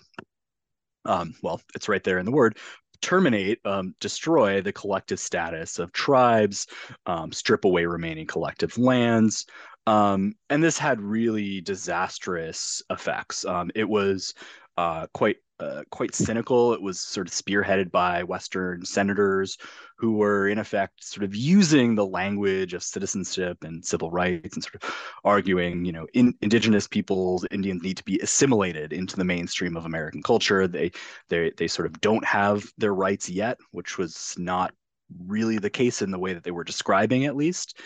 [1.05, 2.59] um, well, it's right there in the word,
[3.01, 6.67] terminate, um, destroy the collective status of tribes,
[7.07, 9.47] um, strip away remaining collective lands.
[9.87, 13.45] Um, and this had really disastrous effects.
[13.47, 14.35] Um, it was
[14.79, 16.73] uh, quite uh, quite cynical.
[16.73, 19.59] It was sort of spearheaded by Western senators
[19.97, 24.63] who were, in effect, sort of using the language of citizenship and civil rights and
[24.63, 29.25] sort of arguing, you know, in, indigenous peoples, Indians need to be assimilated into the
[29.25, 30.69] mainstream of American culture.
[30.69, 30.93] They,
[31.29, 34.73] they, they sort of don't have their rights yet, which was not
[35.27, 37.79] really the case in the way that they were describing at least.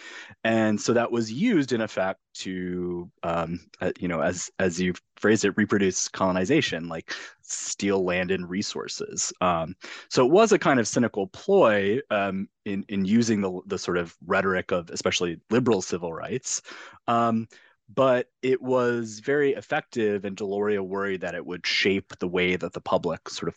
[0.44, 4.94] And so that was used in effect to um, uh, you know as as you
[5.16, 7.12] phrased it reproduce colonization like
[7.42, 9.32] steal land and resources.
[9.40, 9.74] Um,
[10.08, 13.98] so it was a kind of cynical ploy um, in in using the the sort
[13.98, 16.62] of rhetoric of especially liberal civil rights.
[17.06, 17.46] Um,
[17.94, 22.72] but it was very effective and Deloria worried that it would shape the way that
[22.72, 23.56] the public sort of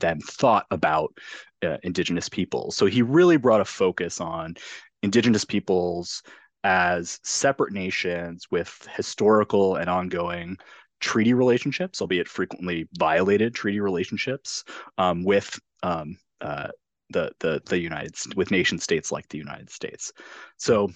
[0.00, 1.16] then thought about
[1.64, 2.76] uh, indigenous peoples.
[2.76, 4.56] So he really brought a focus on
[5.02, 6.22] indigenous peoples
[6.64, 10.56] as separate nations with historical and ongoing
[11.00, 14.64] treaty relationships, albeit frequently violated treaty relationships
[14.98, 16.68] um, with um, uh,
[17.10, 20.12] the the the United with nation states like the United States.
[20.56, 20.90] So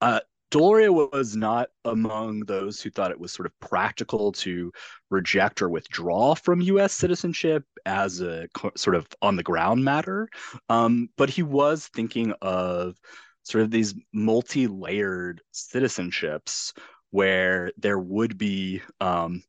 [0.00, 4.72] uh, Deloria was not among those who thought it was sort of practical to
[5.08, 6.92] reject or withdraw from U.S.
[6.92, 10.28] citizenship as a sort of on the ground matter,
[10.68, 12.96] um, but he was thinking of
[13.44, 16.72] sort of these multi-layered citizenships
[17.10, 19.42] where there would be um,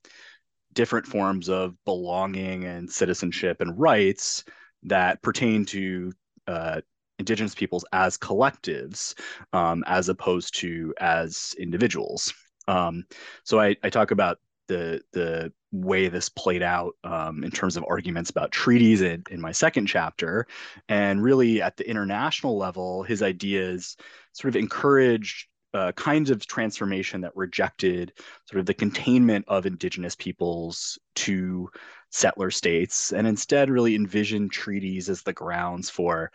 [0.74, 4.44] different forms of belonging and citizenship and rights
[4.84, 6.12] that pertain to
[6.48, 6.82] uh,
[7.22, 9.14] indigenous peoples as collectives
[9.54, 12.34] um, as opposed to as individuals.
[12.68, 13.06] Um,
[13.44, 17.86] so I, I, talk about the the way this played out um, in terms of
[17.88, 20.46] arguments about treaties in, in my second chapter,
[20.88, 23.98] and really at the international level, his ideas
[24.34, 28.14] sort of encouraged uh, kinds of transformation that rejected
[28.46, 31.70] sort of the containment of indigenous peoples to
[32.10, 36.30] settler states and instead really envisioned treaties as the grounds for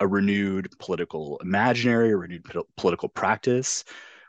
[0.00, 2.44] a renewed political imaginary, a renewed
[2.76, 3.84] political practice,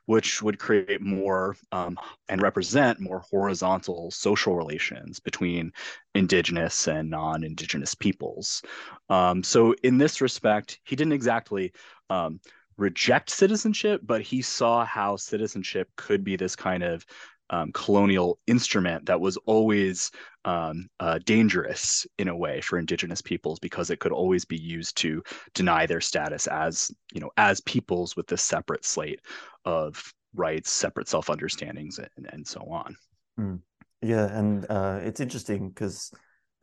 [0.06, 1.98] which would create more um,
[2.28, 5.72] and represent more horizontal social relations between
[6.16, 8.62] indigenous and non-indigenous peoples.
[9.10, 11.72] Um, so in this respect, he didn't exactly
[12.10, 12.42] um,
[12.78, 17.06] reject citizenship, but he saw how citizenship could be this kind of
[17.52, 20.10] um, colonial instrument that was always
[20.46, 24.98] um, uh, dangerous in a way for indigenous peoples because it could always be used
[24.98, 25.22] to
[25.54, 29.22] deny their status as you know as peoples with this separate slate
[29.66, 32.96] of rights, separate self understandings, and, and so on.
[33.40, 33.60] Mm.
[34.02, 36.12] Yeah, and uh, it's interesting because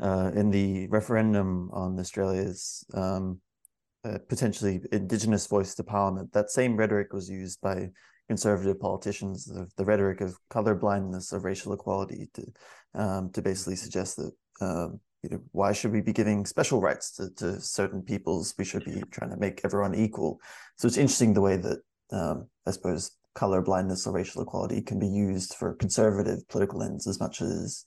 [0.01, 3.41] uh, in the referendum on Australia's um,
[4.05, 7.91] uh, potentially indigenous voice to parliament, that same rhetoric was used by
[8.29, 12.45] conservative politicians, the, the rhetoric of color blindness, of racial equality, to
[12.95, 17.13] um, to basically suggest that um, you know why should we be giving special rights
[17.17, 18.55] to, to certain peoples?
[18.59, 20.41] We should be trying to make everyone equal.
[20.77, 21.79] So it's interesting the way that
[22.13, 27.07] um, I suppose color blindness or racial equality can be used for conservative political ends
[27.07, 27.85] as much as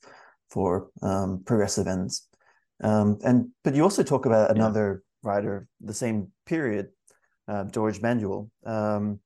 [0.50, 2.28] for um, progressive ends.
[2.82, 6.88] Um, and but you also talk about another writer the same period,
[7.48, 9.20] uh, George Manuel, um,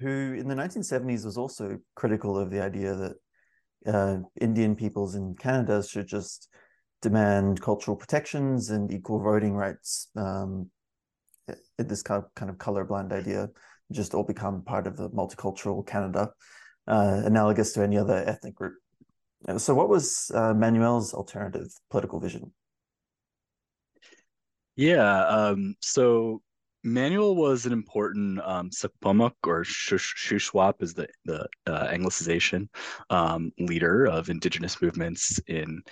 [0.00, 3.16] who in the 1970s was also critical of the idea that
[3.86, 6.48] uh, Indian peoples in Canada should just
[7.02, 10.08] demand cultural protections and equal voting rights.
[10.16, 10.70] Um,
[11.78, 13.48] this kind of, kind of colorblind idea
[13.92, 16.30] just all become part of the multicultural Canada,
[16.88, 18.74] uh, analogous to any other ethnic group.
[19.58, 22.52] So, what was uh, Manuel's alternative political vision?
[24.74, 26.42] Yeah, um, so
[26.84, 28.70] Manuel was an important um,
[29.04, 32.68] or Shuswap is the the uh, Anglicization
[33.10, 35.82] um, leader of Indigenous movements in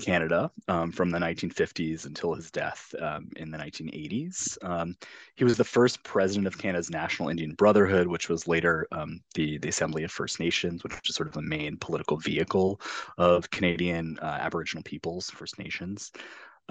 [0.00, 4.56] Canada um, from the 1950s until his death um, in the 1980s.
[4.64, 4.96] Um,
[5.34, 9.58] he was the first president of Canada's National Indian Brotherhood, which was later um, the,
[9.58, 12.80] the Assembly of First Nations, which is sort of the main political vehicle
[13.18, 16.10] of Canadian uh, Aboriginal peoples, First Nations.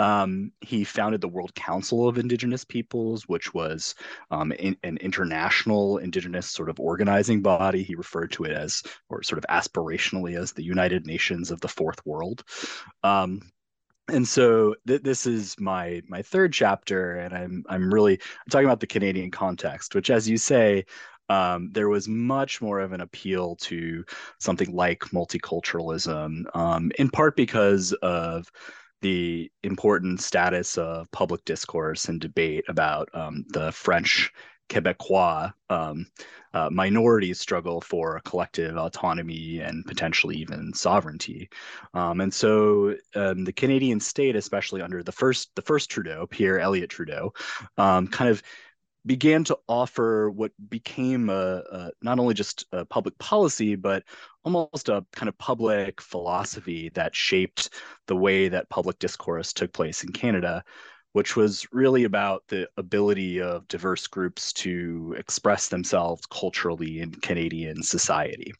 [0.01, 3.93] Um, he founded the World Council of Indigenous Peoples, which was
[4.31, 7.83] um, in, an international Indigenous sort of organizing body.
[7.83, 11.67] He referred to it as, or sort of aspirationally, as the United Nations of the
[11.67, 12.43] Fourth World.
[13.03, 13.41] Um,
[14.07, 18.79] and so th- this is my my third chapter, and I'm I'm really talking about
[18.79, 20.85] the Canadian context, which, as you say,
[21.29, 24.03] um, there was much more of an appeal to
[24.39, 28.51] something like multiculturalism, um, in part because of
[29.01, 34.31] the important status of public discourse and debate about um, the French
[34.69, 36.07] Quebecois um,
[36.53, 36.69] uh,
[37.33, 41.49] struggle for collective autonomy and potentially even sovereignty.
[41.93, 46.59] Um, and so um, the Canadian state, especially under the first the first Trudeau, Pierre
[46.59, 47.33] Elliott Trudeau,
[47.77, 48.41] um, kind of
[49.05, 54.03] began to offer what became a, a, not only just a public policy, but
[54.43, 57.69] almost a kind of public philosophy that shaped
[58.07, 60.63] the way that public discourse took place in Canada,
[61.13, 67.81] which was really about the ability of diverse groups to express themselves culturally in Canadian
[67.81, 68.53] society.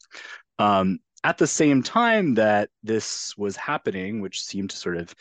[0.58, 5.14] Um, at the same time that this was happening, which seemed to sort of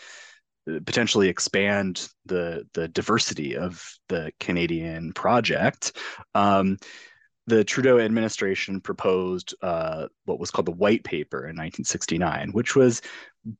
[0.85, 5.97] potentially expand the the diversity of the Canadian project.
[6.35, 6.77] Um,
[7.47, 13.01] the Trudeau administration proposed uh, what was called the White Paper in 1969, which was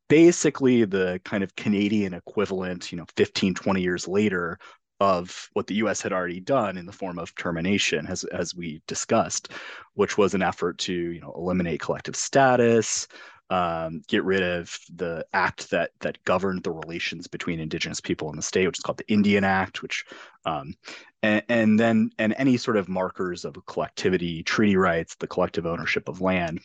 [0.07, 4.59] basically the kind of Canadian equivalent, you know, 15, 20 years later
[4.99, 8.84] of what the US had already done in the form of termination, as, as we
[8.88, 9.51] discussed,
[9.95, 13.07] which was an effort to, you know, eliminate collective status,
[13.52, 18.38] um, get rid of the act that that governed the relations between indigenous people in
[18.38, 20.06] the state, which is called the Indian Act, which
[20.45, 20.74] um,
[21.22, 26.08] and, and, then and any sort of markers of collectivity, treaty rights, the collective ownership
[26.08, 26.62] of land,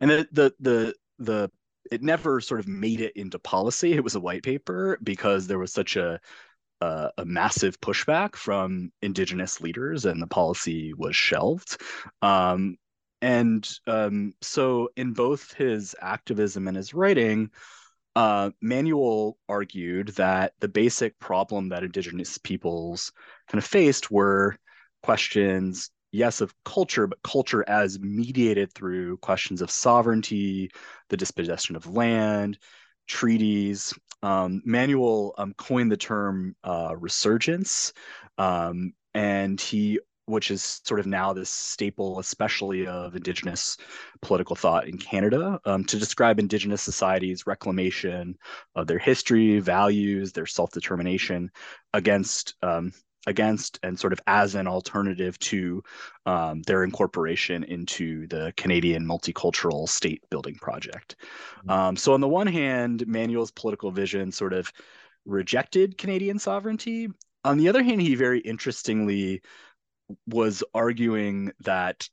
[0.00, 1.50] and the the the the
[1.92, 3.92] it never sort of made it into policy.
[3.92, 6.20] It was a white paper because there was such a
[6.80, 11.80] a, a massive pushback from indigenous leaders, and the policy was shelved.
[12.20, 12.76] Um,
[13.22, 17.50] and um, so in both his activism and his writing
[18.14, 23.10] uh, manuel argued that the basic problem that indigenous peoples
[23.48, 24.56] kind of faced were
[25.02, 30.70] questions yes, of culture, but culture as mediated through questions of sovereignty,
[31.08, 32.58] the dispossession of land,
[33.08, 33.94] treaties.
[34.22, 37.92] Um, Manuel um, coined the term uh, resurgence,
[38.38, 43.76] um, and he which is sort of now this staple, especially of Indigenous
[44.20, 48.36] political thought in Canada, um, to describe Indigenous societies' reclamation
[48.74, 51.50] of their history, values, their self determination
[51.92, 52.92] against um,
[53.26, 55.82] against and sort of as an alternative to
[56.26, 61.16] um, their incorporation into the Canadian multicultural state building project.
[61.58, 61.70] Mm-hmm.
[61.70, 64.72] Um, so, on the one hand, Manuel's political vision sort of
[65.24, 67.08] rejected Canadian sovereignty.
[67.44, 69.42] On the other hand, he very interestingly
[70.26, 72.08] was arguing that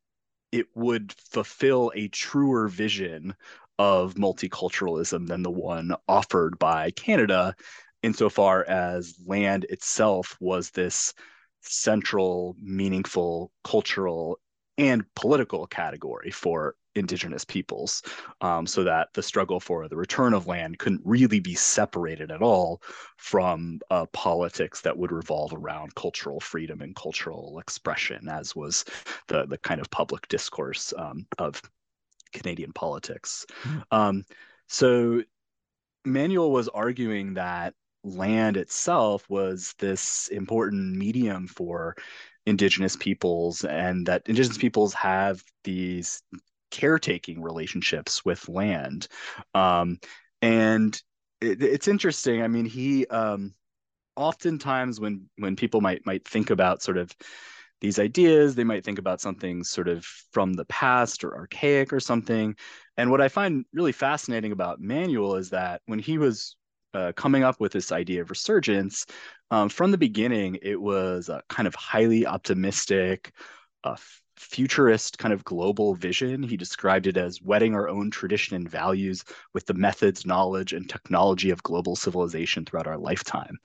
[0.52, 3.36] it would fulfill a truer vision
[3.78, 7.56] of multiculturalism than the one offered by Canada
[8.04, 11.14] insofar as land itself was this
[11.62, 14.40] central, meaningful cultural
[14.78, 18.02] and political category for indigenous peoples
[18.42, 22.42] um, so that the struggle for the return of land couldn't really be separated at
[22.42, 22.82] all
[23.18, 28.86] from uh, politics that would revolve around cultural freedom and cultural expression as was
[29.28, 31.62] the, the kind of public discourse um, of
[32.34, 33.80] canadian politics mm-hmm.
[33.92, 34.24] um,
[34.68, 35.22] so
[36.06, 37.74] manuel was arguing that
[38.04, 41.96] land itself was this important medium for
[42.46, 46.24] indigenous peoples and that indigenous peoples have these
[46.72, 49.08] caretaking relationships with land.
[49.54, 50.00] Um,
[50.42, 51.02] and
[51.42, 52.42] it, it's interesting.
[52.42, 53.54] I mean he um,
[54.16, 57.12] oftentimes when when people might might think about sort of
[57.82, 60.04] these ideas they might think about something sort of
[60.34, 62.56] from the past or archaic or something.
[62.98, 66.58] And what i find really fascinating about manuel is that when he was
[66.94, 69.06] uh, coming up with this idea of resurgence,
[69.52, 73.32] um, from the beginning, it was a kind of highly optimistic,
[73.84, 73.96] uh,
[74.40, 76.42] futurist kind of global vision.
[76.42, 80.90] He described it as wedding our own tradition and values with the methods, knowledge, and
[80.90, 83.58] technology of global civilization throughout our lifetime.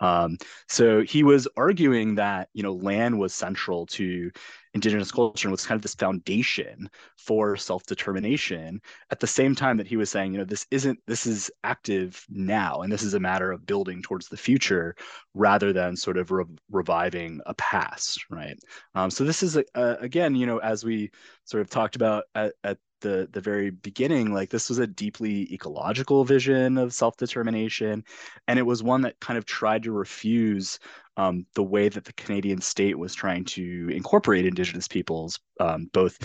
[0.00, 4.30] Um, so he was arguing that you know land was central to
[4.74, 9.86] indigenous culture and was kind of this foundation for self-determination at the same time that
[9.86, 13.20] he was saying you know this isn't this is active now and this is a
[13.20, 14.94] matter of building towards the future
[15.34, 18.58] rather than sort of re- reviving a past right?
[18.94, 21.10] Um, so this is a, a, again you know as we
[21.44, 25.52] sort of talked about at, at the the very beginning like this was a deeply
[25.52, 28.04] ecological vision of self-determination
[28.48, 30.78] and it was one that kind of tried to refuse
[31.16, 36.18] um, the way that the canadian state was trying to incorporate indigenous peoples um, both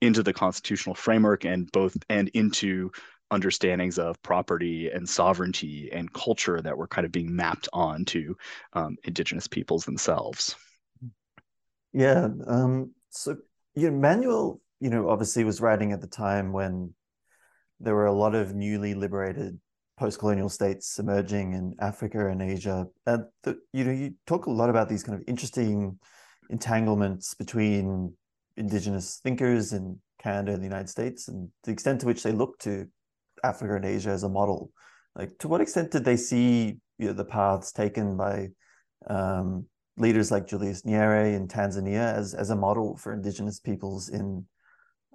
[0.00, 2.90] into the constitutional framework and both and into
[3.30, 8.34] understandings of property and sovereignty and culture that were kind of being mapped onto
[8.74, 10.54] um, indigenous peoples themselves.
[11.94, 13.36] Yeah um, so
[13.74, 16.92] you know, Manuel you know, obviously was writing at the time when
[17.78, 19.60] there were a lot of newly liberated
[19.98, 22.86] post-colonial states emerging in Africa and Asia.
[23.06, 25.98] And the, you know, you talk a lot about these kind of interesting
[26.50, 28.14] entanglements between
[28.56, 32.58] indigenous thinkers in Canada and the United States, and the extent to which they look
[32.60, 32.86] to
[33.42, 34.70] Africa and Asia as a model.
[35.16, 38.48] Like, to what extent did they see you know, the paths taken by
[39.08, 39.66] um,
[39.96, 44.46] leaders like Julius Nyerere in Tanzania as as a model for indigenous peoples in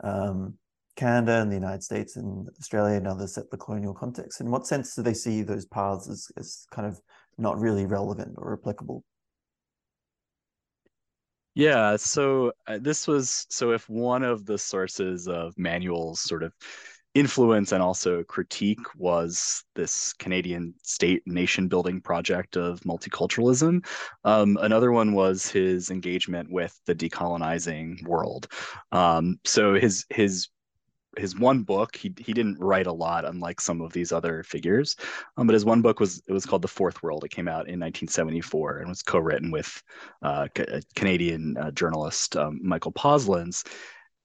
[0.03, 0.55] um,
[0.97, 4.41] Canada and the United States and Australia and others set the colonial context.
[4.41, 6.99] In what sense do they see those paths as, as kind of
[7.37, 9.03] not really relevant or applicable?
[11.53, 16.53] Yeah, so uh, this was so if one of the sources of Manuel's sort of
[17.15, 23.83] influence and also critique was this Canadian state nation building project of multiculturalism.
[24.23, 28.47] Um, another one was his engagement with the decolonizing world.
[28.91, 30.49] Um, so his his
[31.17, 34.95] his one book he he didn't write a lot unlike some of these other figures
[35.37, 37.23] um, but his one book was it was called the fourth world.
[37.23, 39.81] It came out in 1974 and was co-written with
[40.21, 40.47] uh,
[40.95, 43.63] canadian uh, journalist um, michael Posluns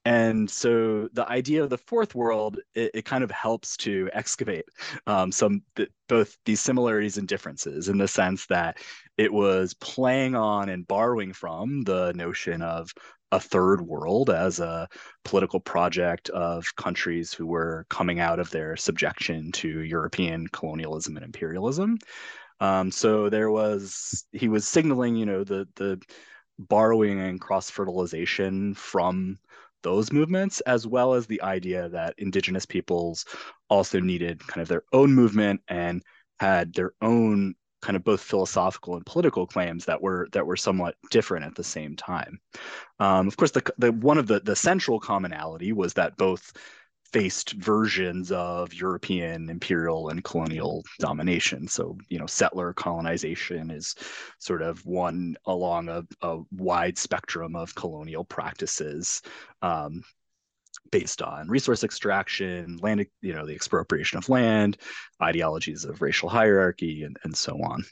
[0.05, 4.65] and so the idea of the fourth world it, it kind of helps to excavate
[5.07, 8.79] um, some th- both these similarities and differences in the sense that
[9.17, 12.93] it was playing on and borrowing from the notion of
[13.33, 14.87] a third world as a
[15.25, 21.25] political project of countries who were coming out of their subjection to European colonialism and
[21.25, 21.99] imperialism.
[22.61, 26.01] Um, so there was he was signaling, you know, the the
[26.59, 29.39] borrowing and cross fertilization from
[29.83, 33.25] those movements, as well as the idea that indigenous peoples
[33.69, 36.03] also needed kind of their own movement and
[36.39, 40.97] had their own kind of both philosophical and political claims that were that were somewhat
[41.11, 42.41] different at the same time.
[42.99, 46.53] Um, of course, the, the one of the the central commonality was that both
[47.13, 51.69] faced versions of European imperial and colonial domination.
[51.69, 53.95] So, you know, settler colonization is
[54.39, 59.21] sort of one along a, a wide spectrum of colonial practices.
[59.61, 60.03] Um,
[60.91, 64.77] based on resource extraction, land, you know, the expropriation of land,
[65.23, 67.85] ideologies of racial hierarchy, and, and so on.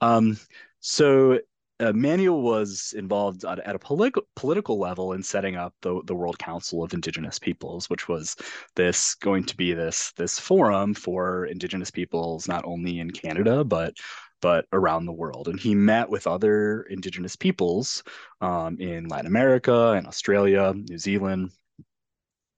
[0.00, 0.38] Um,
[0.80, 1.38] so
[1.78, 6.14] uh, Manuel was involved at, at a politi- political level in setting up the, the
[6.14, 8.36] World Council of Indigenous Peoples, which was
[8.76, 13.94] this going to be this this forum for Indigenous peoples not only in Canada but
[14.40, 15.48] but around the world.
[15.48, 18.02] And he met with other Indigenous peoples
[18.40, 21.50] um, in Latin America and Australia, New Zealand,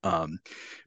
[0.02, 0.38] um,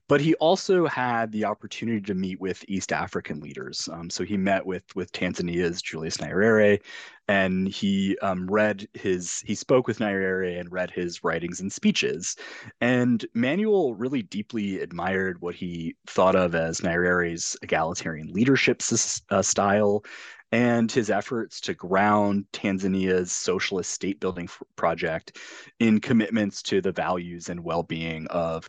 [0.07, 3.87] but he also had the opportunity to meet with East African leaders.
[3.91, 6.81] Um, so he met with with Tanzania's Julius Nyerere,
[7.29, 12.35] and he um, read his he spoke with Nyerere and read his writings and speeches.
[12.81, 18.81] And Manuel really deeply admired what he thought of as Nyerere's egalitarian leadership
[19.29, 20.03] uh, style
[20.51, 25.37] and his efforts to ground Tanzania's socialist state building project
[25.79, 28.67] in commitments to the values and well being of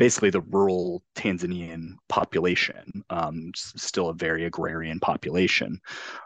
[0.00, 5.78] basically the rural Tanzanian population, um, still a very agrarian population.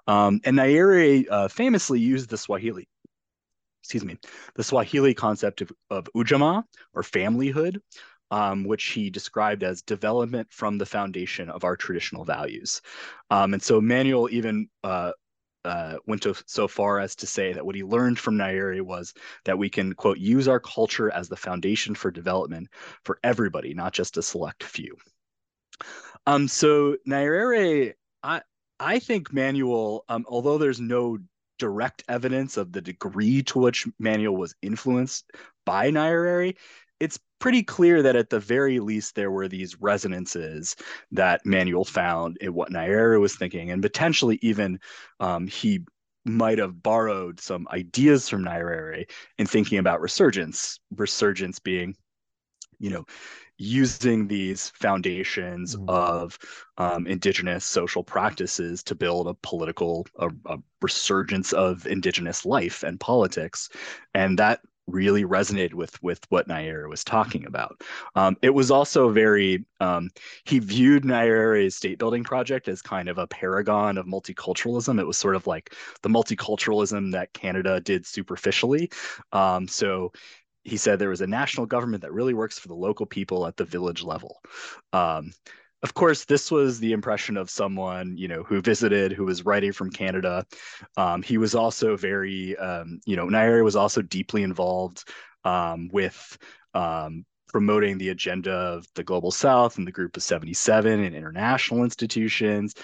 [0.07, 2.89] Um, and Nyerere uh, famously used the Swahili,
[3.83, 4.17] excuse me,
[4.55, 6.63] the Swahili concept of, of ujamaa
[6.95, 7.79] or familyhood,
[8.31, 12.81] um, which he described as development from the foundation of our traditional values.
[13.31, 15.11] Um, and so Manuel even uh,
[15.65, 19.15] uh, went to, so far as to say that what he learned from Nyerere was
[19.45, 22.69] that we can, quote, use our culture as the foundation for development
[23.05, 24.97] for everybody, not just a select few.
[26.27, 28.43] Um, so Nyerere, I,
[28.79, 31.19] I think Manuel, um, although there's no
[31.59, 35.31] direct evidence of the degree to which Manuel was influenced
[35.65, 36.57] by Nyerere,
[37.01, 40.77] it's pretty clear that at the very least there were these resonances
[41.13, 44.81] that Manuel found in what Nyerere was thinking, and potentially even
[45.21, 45.85] um, he
[46.25, 49.05] might have borrowed some ideas from Nyerere
[49.37, 50.81] in thinking about resurgence.
[50.97, 51.95] Resurgence being,
[52.79, 53.05] you know,
[53.59, 55.91] using these foundations mm-hmm.
[55.91, 56.39] of
[56.79, 62.99] um, indigenous social practices to build a political a, a, resurgence of indigenous life and
[63.01, 63.69] politics
[64.15, 67.81] and that really resonated with with what Nyerere was talking about.
[68.15, 70.11] Um, it was also very um,
[70.45, 75.01] he viewed Nyerere's state building project as kind of a paragon of multiculturalism.
[75.01, 78.91] It was sort of like the multiculturalism that Canada did superficially.
[79.33, 80.13] Um, so
[80.65, 83.57] he said there was a national government that really works for the local people at
[83.57, 84.41] the village level.
[84.93, 85.33] Um,
[85.85, 89.71] of course, this was the impression of someone, you know, who visited, who was writing
[89.71, 90.47] from Canada.
[90.97, 95.07] Um, he was also very, um, you know, Nyerere was also deeply involved
[95.45, 96.39] um, with
[96.73, 101.85] um, promoting the agenda of the Global South and the Group of 77 and international
[101.85, 102.75] institutions.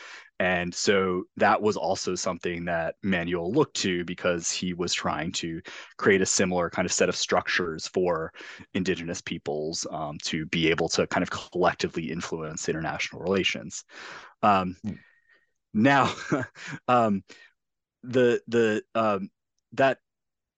[0.41, 5.61] And so that was also something that Manuel looked to because he was trying to
[5.99, 8.33] create a similar kind of set of structures for
[8.73, 13.85] indigenous peoples um, to be able to kind of collectively influence international relations.
[14.43, 14.99] Um, mm.
[15.75, 16.11] Now,
[16.89, 17.23] um,
[18.03, 19.29] the the um,
[19.73, 19.99] that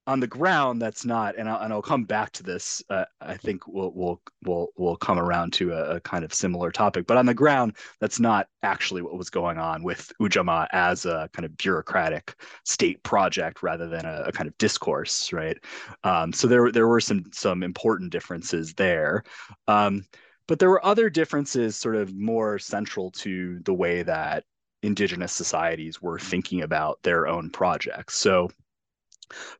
[0.07, 3.37] on the ground that's not and I'll, and I'll come back to this uh, i
[3.37, 7.17] think we'll we'll we'll we'll come around to a, a, kind of similar topic but
[7.17, 11.47] on the ground that's not actually what was going on with ujamaa as a kind
[11.47, 12.35] of bureaucratic
[12.65, 15.59] state project rather than a, a kind of discourse right?
[16.05, 19.25] Um, so there there were some some important differences there.
[19.69, 20.05] Um,
[20.49, 24.45] but there were other differences sort of more central to the way that
[24.83, 28.17] indigenous societies were thinking about their own projects.
[28.17, 28.51] So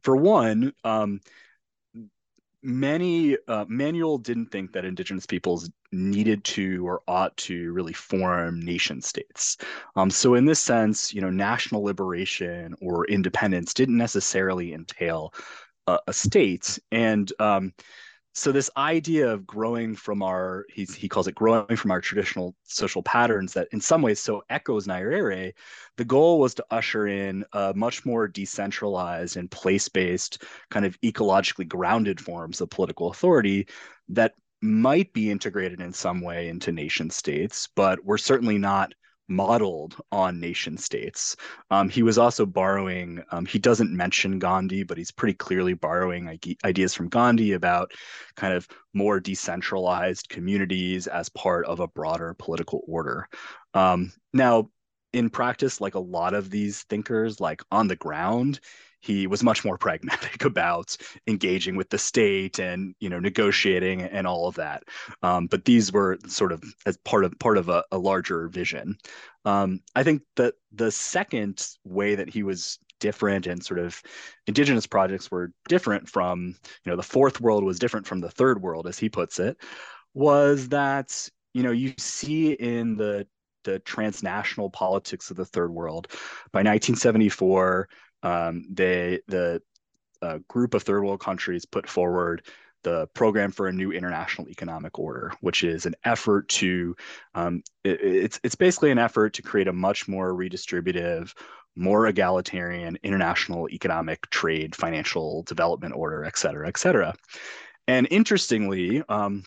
[0.03, 1.21] for one, um,
[2.63, 8.61] many uh, Manuel didn't think that indigenous peoples needed to or ought to really form
[8.61, 9.57] nation states.
[9.97, 15.35] Um, so in this sense, you know, national liberation or independence didn't necessarily entail
[15.87, 16.79] a, a state.
[16.93, 17.73] And um,
[18.35, 23.03] so this idea of growing from our he calls it growing from our traditional social
[23.03, 25.53] patterns that in some ways so echoes Nyerere,
[25.99, 31.69] the goal was to usher in a much more decentralized and place-based kind of ecologically
[31.69, 33.67] grounded forms of political authority
[34.09, 38.95] that might be integrated in some way into nation states but we're certainly not
[39.29, 41.37] modeled on nation states.
[41.71, 46.39] Um, he was also borrowing, um, he doesn't mention Gandhi, but he's pretty clearly borrowing
[46.65, 47.93] ideas from Gandhi about
[48.37, 53.29] kind of more decentralized communities as part of a broader political order.
[53.75, 54.71] Um, now,
[55.13, 58.61] in practice, like a lot of these thinkers, like on the ground,
[59.03, 60.97] he was much more pragmatic about
[61.27, 64.85] engaging with the state and you know negotiating and all of that.
[65.23, 68.97] Um, but these were sort of as part of part of a, a larger vision.
[69.45, 74.01] Um, I think that the second way that he was different and sort of
[74.47, 78.63] indigenous projects were different from you know the fourth world was different from the third
[78.63, 79.57] world as he puts it
[80.15, 83.27] was that you know you see in the
[83.65, 86.07] the transnational politics of the third world
[86.53, 87.89] by 1974
[88.23, 89.63] um, they the
[90.21, 92.47] uh, group of third world countries put forward
[92.85, 96.97] the program for a new international economic order, which is an effort to
[97.35, 101.33] um, it, it's it's basically an effort to create a much more redistributive,
[101.77, 107.15] more egalitarian international economic trade, financial development order, et cetera, et cetera.
[107.89, 109.45] And interestingly, um,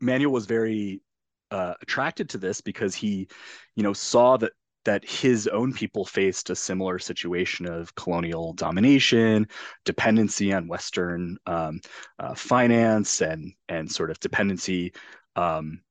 [0.00, 1.02] Manuel was very
[1.50, 3.28] uh, attracted to this because he,
[3.74, 4.52] you know, saw that
[4.88, 9.46] that his own people faced a similar situation of colonial domination,
[9.84, 11.78] dependency on Western um,
[12.18, 14.94] uh, finance, and and sort of dependency
[15.36, 15.82] um,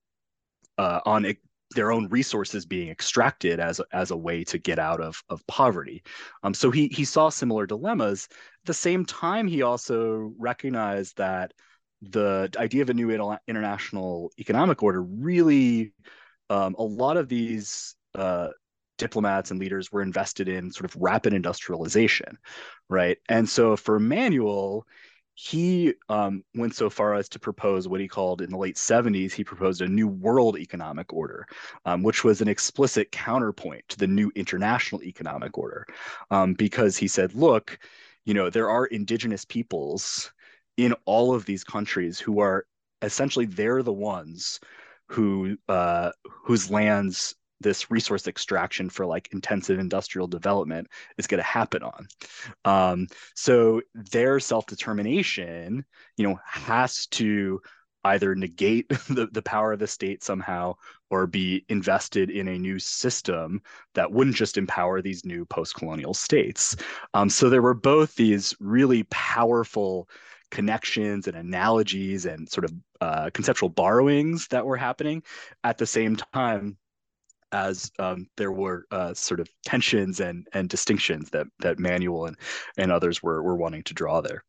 [0.80, 1.32] uh, on
[1.76, 6.02] their own resources being extracted as as a way to get out of of poverty.
[6.41, 8.28] Um, so he he saw similar dilemmas.
[8.32, 11.54] At the same time, he also recognized that
[12.02, 13.12] the idea of a new
[13.48, 15.93] international economic order really
[16.50, 18.48] um, a lot of these uh,
[18.98, 22.38] diplomats and leaders were invested in sort of rapid industrialization,
[22.89, 23.18] right?
[23.30, 24.86] And so for Manuel,
[25.39, 29.32] he um, went so far as to propose what he called in the late 70s,
[29.32, 31.45] he proposed a new world economic order,
[31.86, 35.86] um, which was an explicit counterpoint to the new international economic order.
[36.32, 37.78] Um, because he said, look,
[38.26, 40.32] you know, there are indigenous peoples
[40.76, 42.66] in all of these countries who are
[43.04, 44.60] essentially they're the ones
[45.08, 50.88] who uh, whose lands this resource extraction for like intensive industrial development
[51.18, 52.08] is going to happen on.
[52.66, 55.86] Um, so their self-determination,
[56.18, 57.62] you know, has to
[58.03, 60.76] either negate the, the power of the state somehow
[61.10, 63.62] or be invested in a new system
[63.93, 66.76] that wouldn't just empower these new post-colonial states.
[67.14, 70.10] Um, so there were both these really powerful
[70.51, 75.22] connections and analogies and sort of uh, conceptual borrowings that were happening
[75.64, 76.78] at the same time
[77.52, 82.38] as um, there were uh, sort of tensions and and distinctions that that Manuel and
[82.78, 84.43] and others were were wanting to draw there.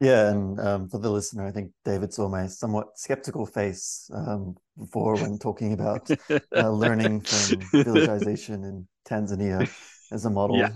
[0.00, 4.54] Yeah, and um, for the listener, I think David saw my somewhat skeptical face um,
[4.78, 6.08] before when talking about
[6.54, 9.68] uh, learning from villagization in Tanzania
[10.12, 10.56] as a model.
[10.56, 10.70] Yeah.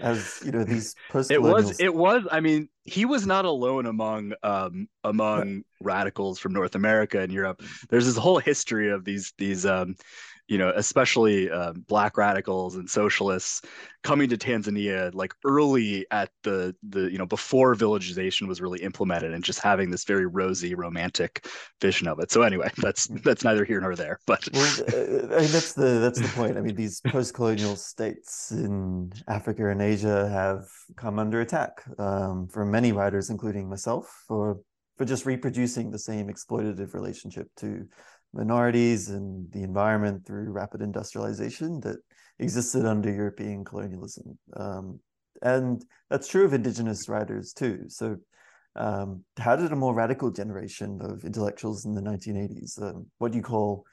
[0.00, 3.86] As you know these post it was it was i mean he was not alone
[3.86, 7.62] among um among radicals from north america and europe.
[7.88, 9.96] There's this whole history of these these um
[10.48, 13.62] you know, especially uh, black radicals and socialists
[14.02, 19.32] coming to Tanzania like early at the the you know before villagization was really implemented
[19.32, 21.46] and just having this very rosy romantic
[21.80, 22.30] vision of it.
[22.30, 24.18] So anyway, that's that's neither here nor there.
[24.26, 26.56] But well, uh, I mean, that's the that's the point.
[26.56, 30.64] I mean, these post-colonial states in Africa and Asia have
[30.96, 34.60] come under attack um, from many writers, including myself, for
[34.96, 37.86] for just reproducing the same exploitative relationship to
[38.32, 41.96] minorities and the environment through rapid industrialization that
[42.38, 44.38] existed under European colonialism.
[44.56, 45.00] Um,
[45.42, 47.84] and that's true of indigenous writers too.
[47.88, 48.16] So,
[48.76, 53.38] um, how did a more radical generation of intellectuals in the 1980s, um, what do
[53.38, 53.84] you call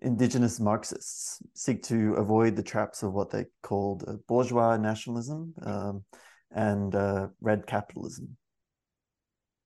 [0.00, 6.04] indigenous Marxists, seek to avoid the traps of what they called bourgeois nationalism um,
[6.52, 8.36] and uh, red capitalism?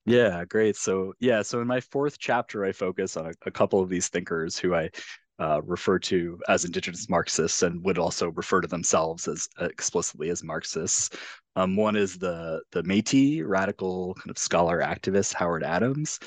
[0.08, 0.76] Yeah, great.
[0.76, 4.08] So yeah, so in my fourth chapter, I focus on a, a couple of these
[4.08, 4.90] thinkers who I
[5.38, 10.30] uh, refer to as indigenous Marxists and would also refer to themselves as uh, explicitly
[10.30, 11.10] as Marxists.
[11.56, 16.18] Um, one is the the Métis radical kind of scholar activist Howard Adams,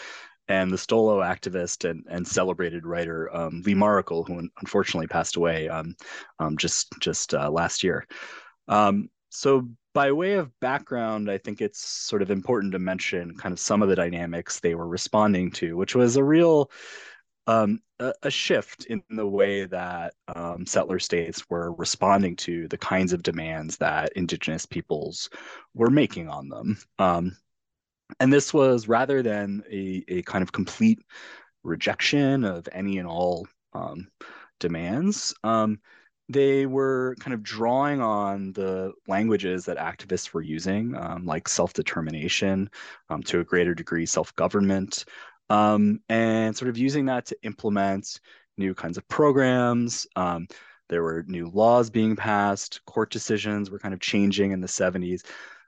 [0.48, 5.70] and the Stolo activist and, and celebrated writer um, Lee Maracle, who unfortunately passed away
[5.70, 5.96] um,
[6.40, 8.06] um just just uh, last year.
[8.68, 13.54] Um, so by way of background, I think it's sort of important to mention kind
[13.54, 16.70] of some of the dynamics they were responding to, which was a real
[17.48, 22.78] um, a, a, shift in the way that um, settler states were responding to the
[22.78, 25.30] kinds of demands that indigenous peoples
[25.74, 26.78] were making on them.
[27.00, 27.36] Um,
[28.20, 31.00] and this was rather than a, a kind of complete
[31.64, 34.08] rejection of any and all um,
[34.60, 35.80] demands um,
[36.32, 41.74] they were kind of drawing on the languages that activists were using, um, like self
[41.74, 42.70] determination,
[43.10, 45.06] um, to a greater degree, self government,
[45.50, 48.20] um, and sort of using that to implement
[48.58, 50.08] new kinds of programs.
[50.16, 50.48] Um,
[50.90, 52.82] there were new laws being passed.
[52.86, 55.24] Court decisions were kind of changing in the 70s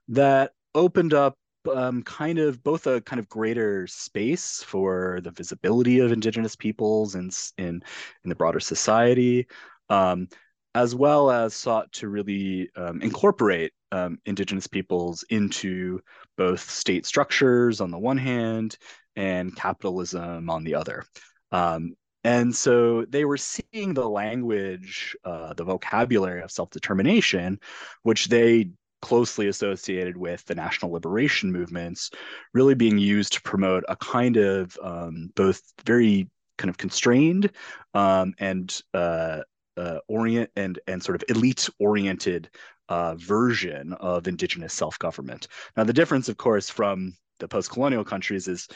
[0.09, 1.37] that opened up
[1.73, 7.15] um, kind of both a kind of greater space for the visibility of indigenous peoples
[7.15, 7.81] in in,
[8.23, 9.47] in the broader society,
[9.89, 10.27] um,
[10.75, 15.99] as well as sought to really um, incorporate um, indigenous peoples into
[16.37, 18.77] both state structures on the one hand
[19.15, 21.05] and capitalism on the other.
[21.51, 27.59] Um, and so they were seeing the language, uh, the vocabulary of self determination,
[28.03, 28.71] which they
[29.01, 32.09] closely associated with the national liberation movements,
[32.53, 37.51] really being used to promote a kind of um, both very kind of constrained
[37.93, 39.41] um, and uh,
[39.77, 42.49] uh, orient and and sort of elite oriented
[42.89, 45.47] uh, version of indigenous self government.
[45.77, 48.67] Now, the difference, of course, from the post colonial countries is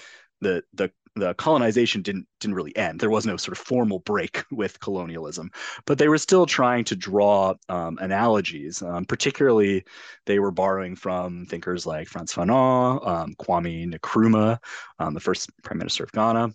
[0.41, 2.99] the the the colonization didn't didn't really end.
[2.99, 5.51] There was no sort of formal break with colonialism,
[5.85, 8.81] but they were still trying to draw um, analogies.
[8.81, 9.83] Um, particularly,
[10.25, 14.59] they were borrowing from thinkers like Frantz Fanon, um, Kwame Nkrumah,
[14.99, 16.53] um, the first prime minister of Ghana,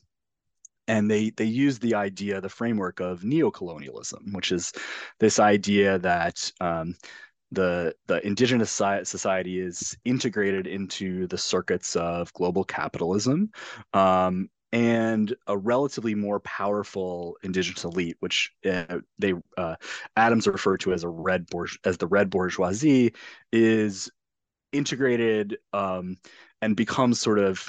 [0.89, 4.73] and they they used the idea, the framework of neocolonialism, which is
[5.21, 6.95] this idea that um,
[7.53, 13.51] the the indigenous society is integrated into the circuits of global capitalism
[13.93, 19.77] um, and a relatively more powerful indigenous elite, which uh, they uh,
[20.17, 23.13] Adams referred to as a red bourge- as the red bourgeoisie,
[23.53, 24.11] is
[24.73, 26.17] integrated um,
[26.63, 27.67] and becomes sort of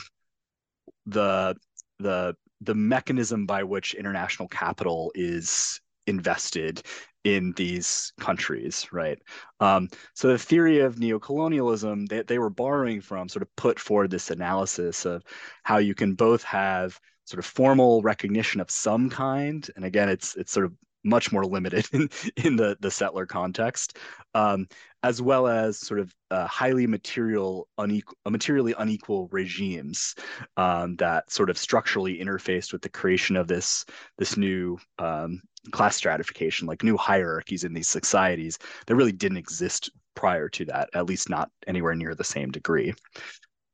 [1.06, 1.56] the
[2.00, 2.36] the
[2.66, 6.82] the mechanism by which international capital is invested
[7.24, 9.18] in these countries, right?
[9.60, 13.80] Um, so the theory of neocolonialism that they, they were borrowing from sort of put
[13.80, 15.24] forward this analysis of
[15.64, 20.36] how you can both have sort of formal recognition of some kind, and again, it's
[20.36, 20.74] it's sort of
[21.04, 23.98] much more limited in, in the, the settler context,
[24.34, 24.68] um,
[25.04, 30.16] as well as sort of uh, highly material, unequal, uh, materially unequal regimes
[30.58, 33.86] um, that sort of structurally interfaced with the creation of this
[34.18, 35.42] this new um,
[35.72, 40.90] class stratification, like new hierarchies in these societies that really didn't exist prior to that,
[40.94, 42.94] at least not anywhere near the same degree.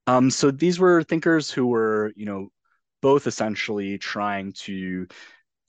[0.08, 2.50] Um, so these were thinkers who were, you know,
[3.02, 5.08] both essentially trying to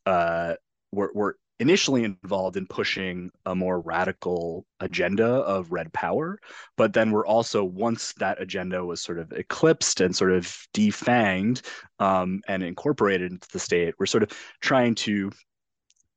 [0.07, 0.55] uh,
[0.93, 6.41] were, were initially involved in pushing a more radical agenda of red power,
[6.77, 11.63] but then were also, once that agenda was sort of eclipsed and sort of defanged
[11.99, 15.31] um, and incorporated into the state, we're sort of trying to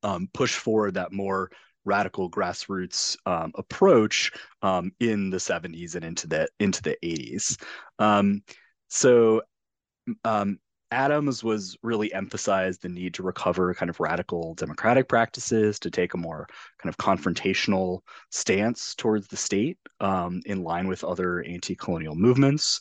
[0.02, 1.50] um, push forward that more
[1.84, 4.32] radical grassroots um, approach
[4.62, 7.62] um, in the 70s and into the into the 80s.
[7.98, 8.42] Um,
[8.88, 9.42] so
[10.24, 10.58] um,
[10.90, 16.14] Adams was really emphasized the need to recover kind of radical democratic practices, to take
[16.14, 16.46] a more
[16.78, 22.80] kind of confrontational stance towards the state um, in line with other anti-colonial movements.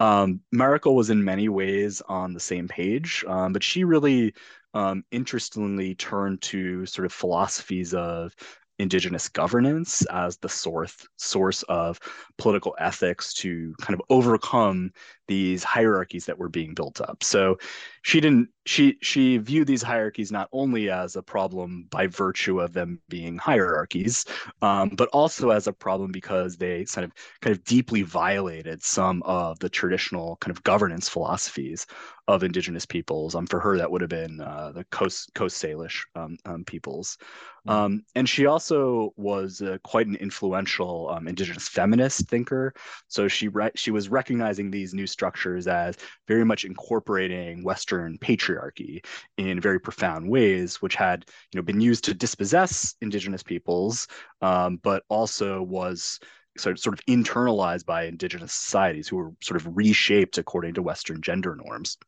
[0.00, 4.34] Um, Maracle was in many ways on the same page, um, but she really
[4.74, 8.34] um, interestingly turned to sort of philosophies of
[8.78, 12.00] indigenous governance as the source source of
[12.36, 14.90] political ethics to kind of overcome
[15.32, 17.24] these hierarchies that were being built up.
[17.24, 17.56] So
[18.02, 22.72] she didn't she she viewed these hierarchies not only as a problem by virtue of
[22.72, 24.24] them being hierarchies,
[24.60, 29.22] um, but also as a problem because they kind of kind of deeply violated some
[29.24, 31.86] of the traditional kind of governance philosophies
[32.28, 33.34] of indigenous peoples.
[33.34, 37.18] Um, for her, that would have been uh, the Coast Coast Salish um, um, peoples,
[37.66, 37.70] mm-hmm.
[37.70, 42.74] um, and she also was uh, quite an influential um, indigenous feminist thinker.
[43.08, 45.96] So she re- she was recognizing these new structures as
[46.26, 49.04] very much incorporating Western patriarchy
[49.36, 54.08] in very profound ways, which had you know been used to dispossess indigenous peoples,
[54.40, 56.18] um, but also was
[56.58, 60.82] sort of, sort of internalized by indigenous societies who were sort of reshaped according to
[60.82, 61.98] Western gender norms.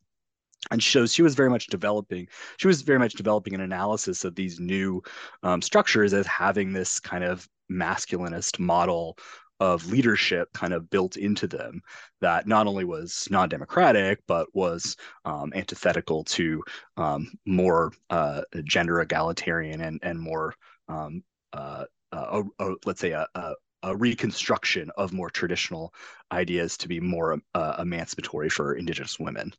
[0.71, 4.35] And so she was very much developing she was very much developing an analysis of
[4.35, 5.01] these new
[5.41, 9.17] um, structures as having this kind of masculinist model
[9.59, 11.81] of leadership kind of built into them
[12.21, 16.61] that not only was non-democratic but was um, antithetical to
[16.97, 20.53] um, more uh, gender egalitarian and and more
[20.87, 22.43] um, uh, uh,
[22.85, 23.53] let's say a, a,
[23.83, 25.93] a, reconstruction of more traditional
[26.31, 29.51] ideas to be more uh, emancipatory for indigenous women.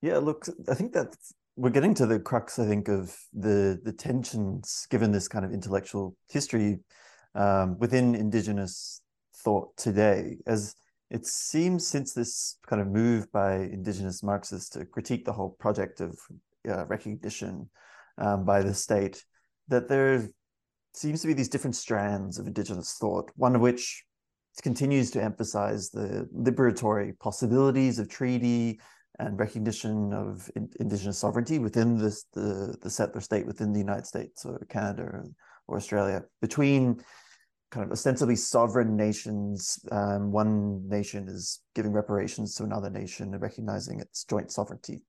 [0.00, 1.14] Yeah, look, I think that
[1.56, 5.52] we're getting to the crux, I think, of the the tensions given this kind of
[5.52, 6.80] intellectual history
[7.34, 9.00] um, within Indigenous
[9.36, 10.74] thought today, as
[11.10, 16.00] it seems since this kind of move by Indigenous Marxists to critique the whole project
[16.00, 16.18] of
[16.68, 17.68] uh, recognition
[18.18, 19.24] um, by the state,
[19.68, 20.28] that there
[20.94, 24.04] seems to be these different strands of indigenous thought, one of which
[24.62, 28.78] continues to emphasize the liberatory possibilities of treaty
[29.18, 34.06] and recognition of in, indigenous sovereignty within this, the, the settler state within the United
[34.06, 35.24] States or Canada
[35.68, 37.02] or Australia between
[37.72, 39.80] kind of ostensibly sovereign nations.
[39.90, 45.00] Um, one nation is giving reparations to another nation and recognizing its joint sovereignty.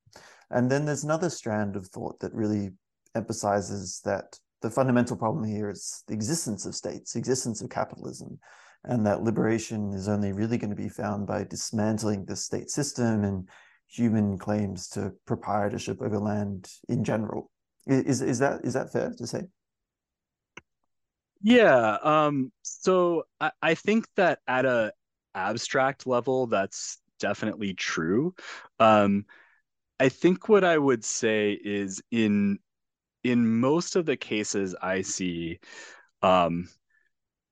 [0.49, 2.71] And then there's another strand of thought that really
[3.15, 8.39] emphasizes that the fundamental problem here is the existence of states, the existence of capitalism,
[8.85, 13.25] and that liberation is only really going to be found by dismantling the state system
[13.25, 13.49] and
[13.87, 17.51] human claims to proprietorship over land in general.
[17.85, 19.43] Is is that is that fair to say?
[21.43, 21.97] Yeah.
[22.03, 24.93] Um, so I, I think that at a
[25.35, 28.33] abstract level, that's definitely true.
[28.79, 29.25] Um,
[29.99, 32.59] I think what I would say is in
[33.23, 35.59] in most of the cases I see,
[36.23, 36.69] um,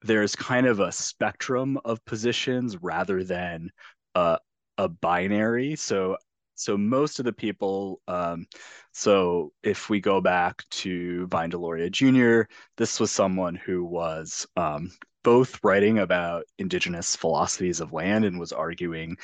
[0.03, 3.71] there's kind of a spectrum of positions rather than
[4.15, 4.39] a,
[4.77, 5.75] a binary.
[5.75, 6.17] So
[6.55, 8.45] so most of the people, um,
[8.91, 14.91] so if we go back to Vine Deloria Jr., this was someone who was um,
[15.23, 19.17] both writing about indigenous philosophies of land and was arguing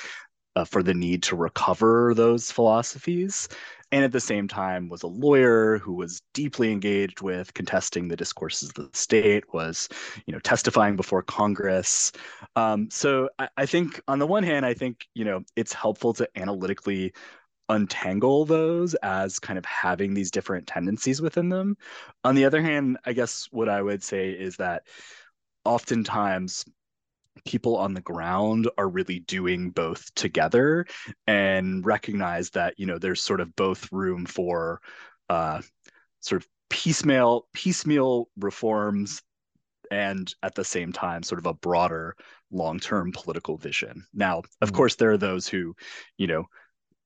[0.58, 3.47] uh, for the need to recover those philosophies
[3.91, 8.16] and at the same time was a lawyer who was deeply engaged with contesting the
[8.16, 9.88] discourses of the state was
[10.26, 12.12] you know testifying before congress
[12.55, 16.14] um, so I, I think on the one hand i think you know it's helpful
[16.14, 17.14] to analytically
[17.70, 21.76] untangle those as kind of having these different tendencies within them.
[22.24, 24.84] On the other hand, I guess what I would say is that
[25.66, 26.64] oftentimes
[27.45, 30.85] people on the ground are really doing both together
[31.25, 34.81] and recognize that you know there's sort of both room for
[35.29, 35.61] uh,
[36.19, 39.21] sort of piecemeal piecemeal reforms
[39.89, 42.15] and at the same time sort of a broader
[42.51, 44.75] long-term political vision now of mm-hmm.
[44.75, 45.73] course there are those who
[46.17, 46.45] you know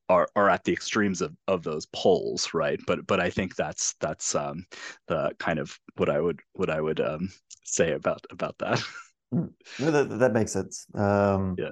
[0.10, 3.94] are are at the extremes of of those poles right but but i think that's
[4.00, 4.66] that's um
[5.08, 7.30] the kind of what i would what i would um
[7.72, 8.82] say about about that.
[9.32, 10.86] No, that, that makes sense.
[10.94, 11.72] Um, yeah,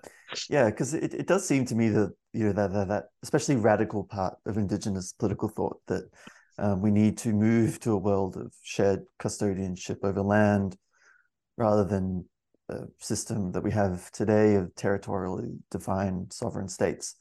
[0.50, 3.58] yeah, because it, it does seem to me that you know that, that that especially
[3.58, 6.10] radical part of indigenous political thought that
[6.58, 10.78] um, we need to move to a world of shared custodianship over land
[11.58, 12.26] rather than
[12.70, 17.16] a system that we have today of territorially defined sovereign states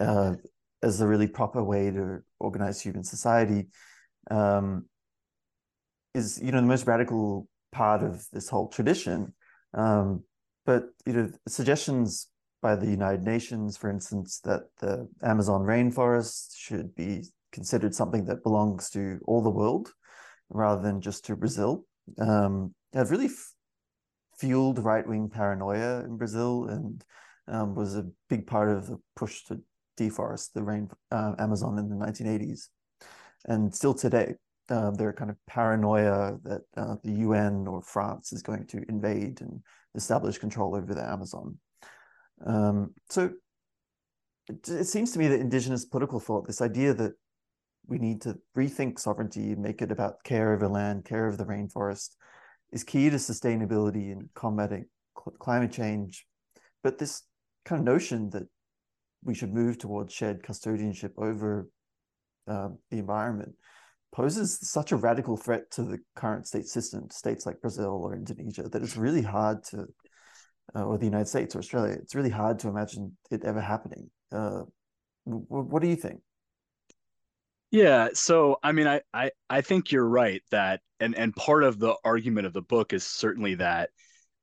[0.00, 0.34] uh,
[0.82, 3.68] as a really proper way to organize human society
[4.30, 4.84] um,
[6.14, 9.32] is you know the most radical part of this whole tradition
[9.74, 10.24] um,
[10.66, 12.28] but you know, suggestions
[12.62, 18.42] by the United Nations, for instance, that the Amazon rainforest should be considered something that
[18.42, 19.92] belongs to all the world
[20.50, 21.84] rather than just to Brazil,
[22.18, 23.54] um, have really f-
[24.36, 27.04] fueled right wing paranoia in Brazil and
[27.48, 29.60] um, was a big part of the push to
[29.98, 32.68] deforest the rain uh, Amazon in the 1980s
[33.46, 34.34] and still today
[34.70, 39.40] uh, their kind of paranoia that uh, the UN or France is going to invade
[39.40, 39.60] and
[39.94, 41.58] establish control over the Amazon.
[42.46, 43.30] Um, so
[44.48, 47.12] it, it, seems to me that indigenous political thought, this idea that
[47.86, 51.36] we need to rethink sovereignty, and make it about care of the land, care of
[51.36, 52.10] the rainforest,
[52.72, 54.86] is key to sustainability and combating
[55.18, 56.24] cl- climate change.
[56.84, 57.22] But this
[57.64, 58.46] kind of notion that
[59.24, 61.68] we should move towards shared custodianship over
[62.46, 63.54] uh, the environment
[64.12, 68.68] poses such a radical threat to the current state system, states like Brazil or Indonesia,
[68.68, 69.86] that it's really hard to,
[70.74, 74.10] uh, or the United States or Australia, it's really hard to imagine it ever happening.
[74.32, 74.62] Uh,
[75.26, 76.20] w- what do you think?
[77.70, 81.78] Yeah, so I mean, I, I I think you're right that, and and part of
[81.78, 83.90] the argument of the book is certainly that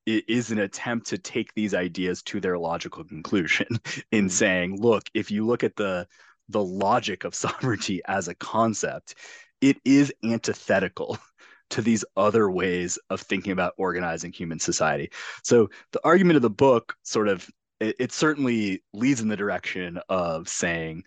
[0.06, 3.68] it is an attempt to take these ideas to their logical conclusion
[4.12, 4.28] in mm-hmm.
[4.30, 6.08] saying, look, if you look at the
[6.50, 9.16] the logic of sovereignty as a concept,
[9.62, 11.18] it is antithetical
[11.70, 15.12] to these other ways of thinking about organizing human society.
[15.44, 17.50] So the argument of the book sort of
[17.80, 21.04] it, it, certainly leads in the direction of saying,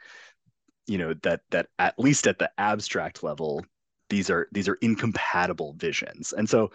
[0.86, 3.64] you know, that that at least at the abstract level,
[4.08, 6.32] these are these are incompatible visions.
[6.32, 6.70] And so,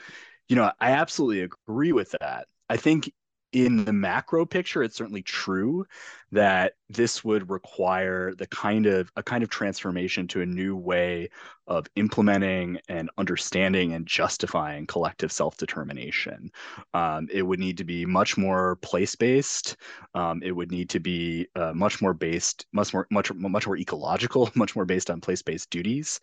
[0.50, 2.48] you know, I absolutely agree with that.
[2.70, 3.12] I think
[3.56, 5.88] in the macro picture, it's certainly true
[6.34, 11.30] that this would require the kind of a kind of transformation to a new way
[11.66, 16.52] of implementing and understanding and justifying collective self-determination.
[16.94, 19.78] Um, it would need to be much more place-based.
[20.14, 23.78] Um, it would need to be uh, much more based, much more, much, much more
[23.78, 26.20] ecological, much more based on place-based duties.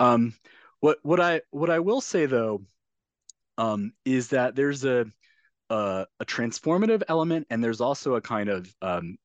[0.00, 0.32] Um,
[0.80, 2.62] what what I what I will say though
[3.58, 5.04] um, is that there's a
[5.70, 9.16] a, a transformative element, and there's also a kind of um,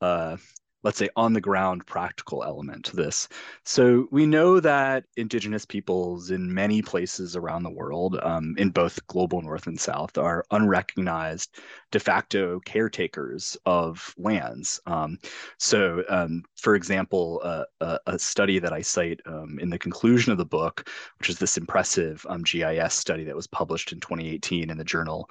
[0.00, 0.36] uh,
[0.82, 3.28] let's say on the ground practical element to this.
[3.64, 9.04] So we know that indigenous peoples in many places around the world, um, in both
[9.06, 11.56] global north and south, are unrecognized
[11.90, 14.80] de facto caretakers of lands.
[14.86, 15.18] Um,
[15.58, 20.32] so, um, for example, uh, a, a, study that I cite um, in the conclusion
[20.32, 20.88] of the book,
[21.18, 25.28] which is this impressive um, GIS study that was published in 2018 in the journal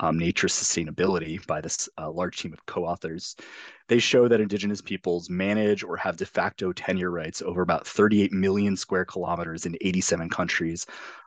[0.00, 3.36] um, Nature Sustainability by this uh, large team of co-authors
[3.92, 8.32] they show that indigenous peoples manage or have de facto tenure rights over about 38
[8.32, 10.86] million square kilometers in 87 countries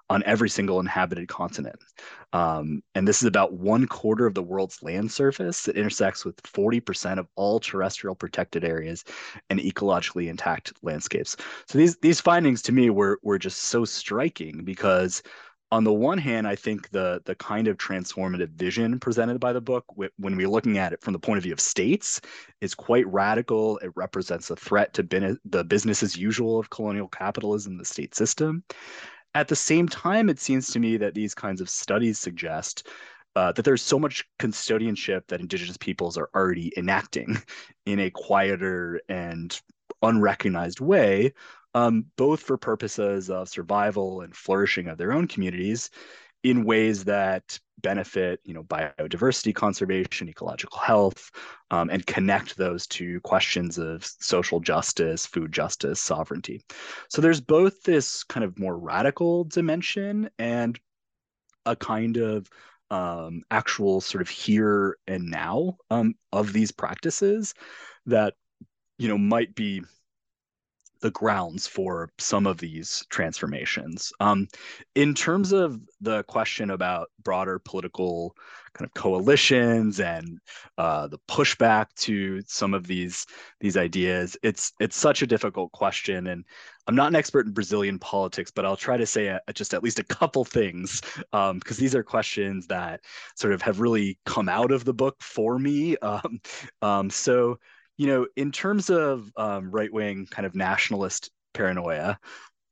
[0.09, 1.75] on every single inhabited continent.
[2.33, 6.41] Um, and this is about one quarter of the world's land surface that intersects with
[6.41, 9.03] 40% of all terrestrial protected areas
[9.51, 11.37] and ecologically intact landscapes.
[11.67, 15.21] So these these findings to me were were just so striking because
[15.71, 19.61] on the one hand, I think the the kind of transformative vision presented by the
[19.61, 22.21] book, when we're looking at it from the point of view of states,
[22.61, 23.77] is quite radical.
[23.79, 28.15] It represents a threat to bin- the business as usual of colonial capitalism, the state
[28.15, 28.63] system.
[29.33, 32.87] At the same time, it seems to me that these kinds of studies suggest
[33.35, 37.37] uh, that there's so much custodianship that indigenous peoples are already enacting
[37.85, 39.59] in a quieter and
[40.01, 41.33] unrecognized way
[41.75, 45.91] um, both for purposes of survival and flourishing of their own communities
[46.43, 51.29] in ways that benefit you know biodiversity conservation ecological health
[51.71, 56.61] um, and connect those to questions of social justice food justice sovereignty.
[57.09, 60.79] So there's both this kind of more radical dimension and
[61.65, 62.47] a kind of
[62.89, 67.53] um, actual sort of here and now um, of these practices
[68.05, 68.35] that
[68.97, 69.81] you know might be
[71.05, 74.11] the grounds for some of these transformations.
[74.19, 74.47] Um,
[74.95, 78.35] in terms of the question about broader political
[78.73, 80.39] kind of coalitions and
[80.79, 83.27] uh, the pushback to some of these
[83.59, 86.43] these ideas, it's it's such a difficult question, and
[86.87, 89.83] I'm not an expert in Brazilian politics, but I'll try to say a, just at
[89.83, 93.01] least a couple things because um, these are questions that
[93.35, 95.97] sort of have really come out of the book for me.
[96.05, 96.39] Um,
[96.81, 97.59] um so
[97.97, 102.19] you know, in terms of um, right wing kind of nationalist paranoia,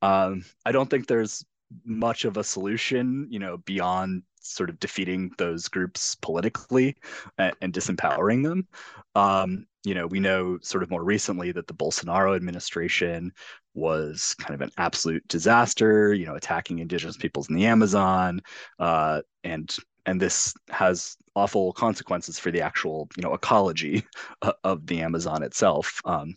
[0.02, 1.46] um, I don't think there's
[1.86, 6.96] much of a solution, you know, beyond sort of defeating those groups politically
[7.38, 8.68] and, and disempowering them.
[9.16, 13.32] Um, you know, we know sort of more recently that the Bolsonaro administration
[13.74, 18.42] was kind of an absolute disaster, you know, attacking indigenous peoples in the Amazon,
[18.80, 19.76] uh, and
[20.06, 24.04] and this has awful consequences for the actual you know ecology
[24.64, 26.02] of the Amazon itself.
[26.06, 26.36] Um,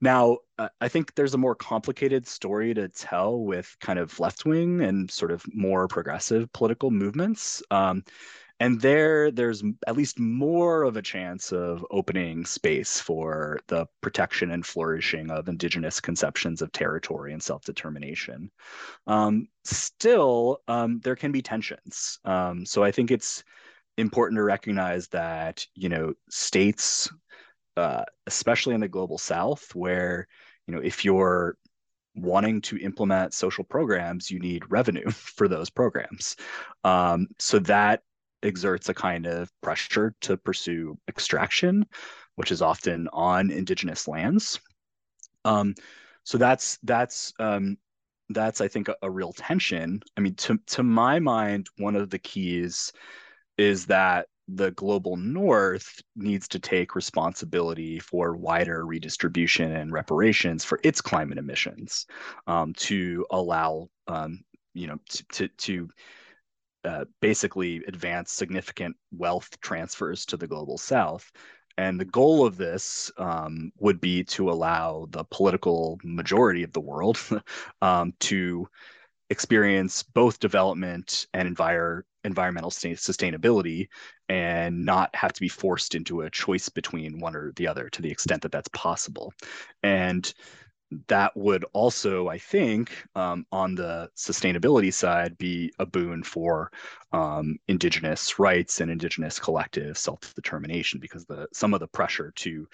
[0.00, 0.38] now,
[0.80, 5.10] I think there's a more complicated story to tell with kind of left wing and
[5.10, 7.62] sort of more progressive political movements.
[7.70, 8.04] Um,
[8.60, 14.52] and there there's at least more of a chance of opening space for the protection
[14.52, 18.50] and flourishing of indigenous conceptions of territory and self-determination.
[19.06, 22.18] Um, still um, there can be tensions.
[22.24, 23.44] Um, so i think it's
[23.96, 27.08] important to recognize that you know states
[27.76, 30.26] uh, especially in the global south where
[30.66, 31.56] you know if you're
[32.16, 36.36] wanting to implement social programs you need revenue for those programs.
[36.84, 38.02] Um, so that
[38.44, 41.86] exerts a kind of pressure to pursue extraction,
[42.36, 44.60] which is often on indigenous lands.
[45.44, 45.74] Um,
[46.24, 47.76] so that's that's um,
[48.30, 50.02] that's I think a, a, real tension.
[50.16, 52.92] I mean, to to my mind, one of the keys
[53.58, 60.80] is that the global north needs to take responsibility for wider redistribution and reparations for
[60.82, 62.06] its climate emissions
[62.46, 64.44] um, to allow um,
[64.74, 65.88] you know to, to, to
[66.84, 71.30] uh, basically advance significant wealth transfers to the global south.
[71.76, 76.80] And the goal of this um, would be to allow the political majority of the
[76.80, 77.18] world
[77.82, 78.68] um, to
[79.30, 83.88] experience both development and envir- environmental sustainability
[84.28, 88.02] and not have to be forced into a choice between one or the other to
[88.02, 89.32] the extent that that's possible.
[89.82, 90.32] And
[91.08, 96.70] that would also, I think, um, on the sustainability side, be a boon for
[97.12, 102.68] um, indigenous rights and indigenous collective self-determination, because the some of the pressure to,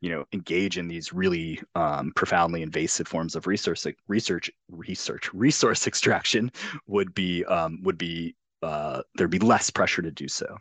[0.00, 5.86] you know, engage in these really um, profoundly invasive forms of research, research, research, resource
[5.86, 6.50] extraction
[6.86, 8.34] would be um, would be
[8.64, 10.56] uh, there'd be less pressure to do so.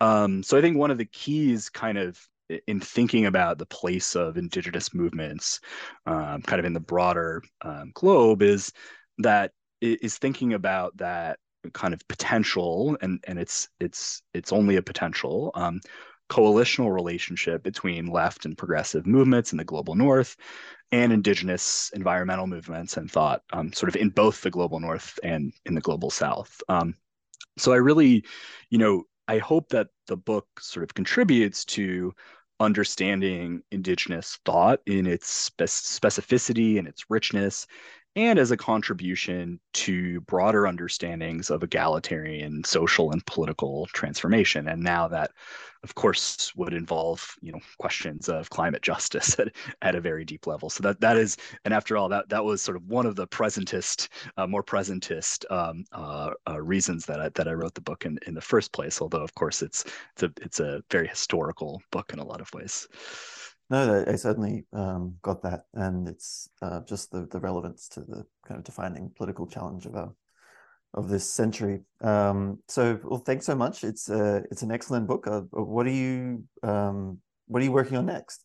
[0.00, 2.18] Um, so I think one of the keys, kind of
[2.66, 5.60] in thinking about the place of indigenous movements
[6.06, 8.72] um, kind of in the broader um, globe is
[9.18, 11.38] that is thinking about that
[11.72, 15.80] kind of potential and and it's it's it's only a potential um,
[16.28, 20.36] coalitional relationship between left and progressive movements in the global north
[20.90, 25.52] and indigenous environmental movements and thought um, sort of in both the global north and
[25.66, 26.62] in the global south.
[26.68, 26.94] Um,
[27.58, 28.24] so i really
[28.70, 32.12] you know I hope that the book sort of contributes to
[32.62, 37.66] understanding indigenous thought in its specificity and its richness
[38.14, 44.68] and as a contribution to broader understandings of egalitarian social and political transformation.
[44.68, 45.30] And now that
[45.82, 49.48] of course would involve you know questions of climate justice at,
[49.82, 50.70] at a very deep level.
[50.70, 53.26] So that that is and after all that that was sort of one of the
[53.26, 58.04] presentist uh, more presentist um, uh, uh, reasons that I, that I wrote the book
[58.04, 59.84] in, in the first place although of course it's
[60.14, 62.88] it's a it's a very historical book in a lot of ways.
[63.70, 68.26] No, I certainly um, got that, and it's uh, just the the relevance to the
[68.46, 70.12] kind of defining political challenge of our
[70.94, 71.82] of this century.
[72.00, 73.84] Um, so, well, thanks so much.
[73.84, 75.26] It's uh, it's an excellent book.
[75.26, 78.44] Uh, what are you um, what are you working on next?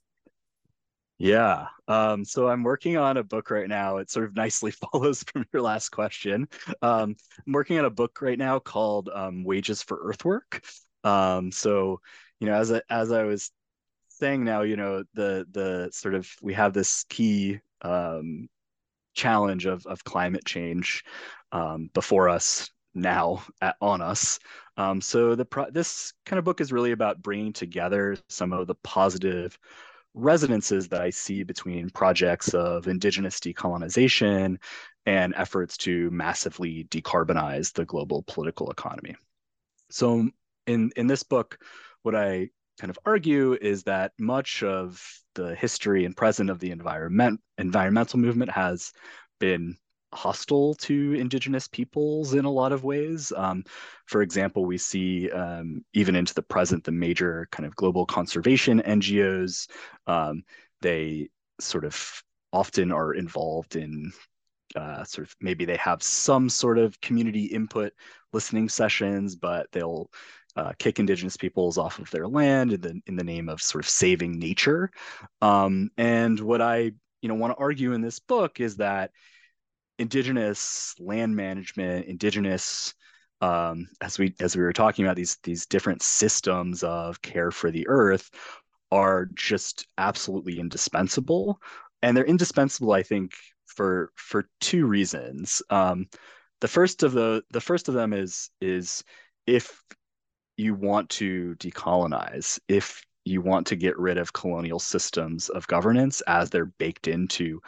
[1.19, 1.65] Yeah.
[1.87, 3.97] Um, so I'm working on a book right now.
[3.97, 6.47] It sort of nicely follows from your last question.
[6.81, 7.15] Um,
[7.45, 10.63] I'm working on a book right now called um, Wages for Earthwork.
[11.03, 12.01] Um, so,
[12.39, 13.51] you know, as I, as I was
[14.09, 18.47] saying now, you know, the the sort of we have this key um,
[19.15, 21.03] challenge of of climate change
[21.51, 24.39] um, before us now at, on us.
[24.77, 28.67] Um, so the pro- this kind of book is really about bringing together some of
[28.67, 29.57] the positive
[30.13, 34.57] resonances that I see between projects of indigenous decolonization
[35.05, 39.15] and efforts to massively decarbonize the global political economy.
[39.89, 40.29] So
[40.65, 41.59] in in this book,
[42.01, 42.49] what I
[42.79, 45.01] kind of argue is that much of
[45.33, 48.91] the history and present of the environment environmental movement has
[49.39, 49.77] been
[50.18, 53.31] hostile to indigenous peoples in a lot of ways.
[53.35, 53.64] Um,
[54.06, 58.81] for example, we see um, even into the present the major kind of global conservation
[58.81, 59.69] NGOs.
[60.07, 60.44] Um,
[60.81, 61.30] they
[61.60, 64.11] sort of often are involved in
[64.76, 67.94] uh, sort of maybe they have some sort of community input
[68.34, 70.10] listening sessions, but they'll
[70.56, 73.84] uh, kick indigenous peoples off of their land in the in the name of sort
[73.84, 74.89] of saving nature.
[75.41, 76.91] Um, and what I
[77.22, 79.11] you know want to argue in this book is that
[79.99, 82.93] indigenous land management, indigenous
[83.41, 87.71] um, as we as we were talking about these these different systems of care for
[87.71, 88.29] the earth
[88.91, 91.59] are just absolutely indispensable,
[92.01, 93.33] and they're indispensable, I think,
[93.65, 95.61] for for two reasons.
[95.69, 96.07] Um,
[96.61, 99.03] the first of the the first of them is is
[99.45, 99.83] if
[100.57, 106.21] you want to decolonize, if you want to get rid of colonial systems of governance
[106.21, 107.61] as they're baked into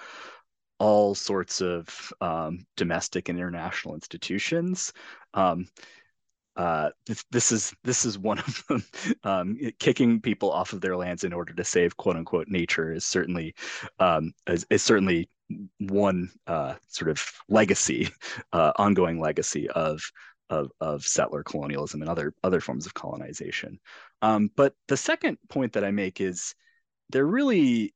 [0.80, 4.94] all sorts of um, domestic and international institutions.
[5.34, 5.68] Um,
[6.56, 8.84] uh, this, this, is this is one of them.
[9.24, 13.06] Um, kicking people off of their lands in order to save "quote unquote" nature is
[13.06, 13.54] certainly
[14.00, 15.30] um, is, is, certainly
[15.80, 18.10] one uh, sort of legacy,
[18.54, 20.02] uh, ongoing legacy of
[20.50, 23.80] of, of settler colonialism and other other forms of colonization.
[24.22, 26.56] Um, but the second point that I make is
[27.10, 27.94] they're really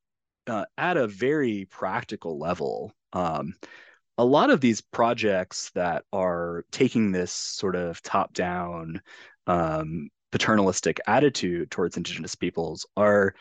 [0.48, 2.94] uh, at a very practical level.
[3.14, 3.54] Um,
[4.18, 9.02] a lot of these projects that are taking this sort of top down
[9.48, 13.34] um, paternalistic attitude towards indigenous peoples are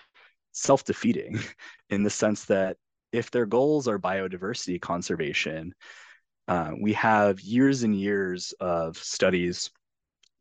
[0.52, 1.38] self defeating
[1.90, 2.76] in the sense that
[3.12, 5.74] if their goals are biodiversity conservation,
[6.48, 9.70] uh, we have years and years of studies,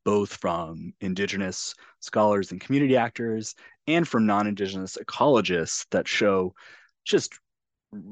[0.03, 3.55] both from Indigenous scholars and community actors,
[3.87, 6.53] and from non Indigenous ecologists, that show
[7.05, 7.33] just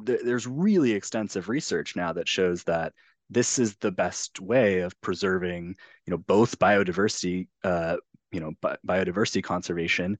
[0.05, 2.93] th- there's really extensive research now that shows that
[3.29, 5.75] this is the best way of preserving,
[6.05, 7.97] you know, both biodiversity, uh,
[8.31, 10.17] you know, bi- biodiversity conservation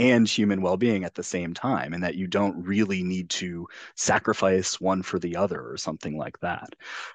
[0.00, 3.66] and human well-being at the same time and that you don't really need to
[3.96, 6.74] sacrifice one for the other or something like that.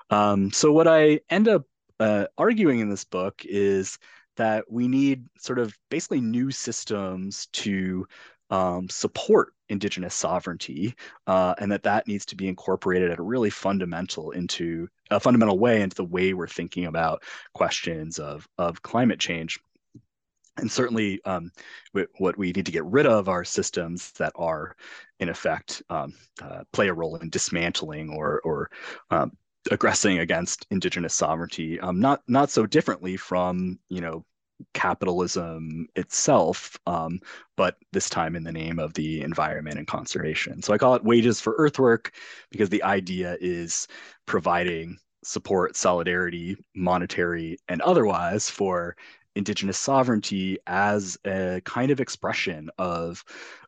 [0.10, 1.64] Um, so what i end up
[2.04, 3.98] uh, arguing in this book is
[4.36, 8.06] that we need sort of basically new systems to
[8.50, 10.96] um, support indigenous sovereignty,
[11.28, 15.58] uh, and that that needs to be incorporated at a really fundamental into a fundamental
[15.58, 17.24] way into the way we're thinking about
[17.54, 19.58] questions of of climate change.
[20.58, 21.52] And certainly um,
[22.18, 24.76] what we need to get rid of are systems that are
[25.20, 28.70] in effect um, uh, play a role in dismantling or or
[29.10, 29.32] um,
[29.72, 34.26] aggressing against indigenous sovereignty um, not not so differently from you know
[34.74, 37.20] capitalism itself um,
[37.58, 40.62] but this time in the name of the environment and conservation.
[40.62, 42.14] So i call it wages for earthwork
[42.52, 43.88] because the idea is
[44.26, 48.96] providing support solidarity monetary and otherwise for
[49.36, 53.24] indigenous sovereignty as a kind of expression of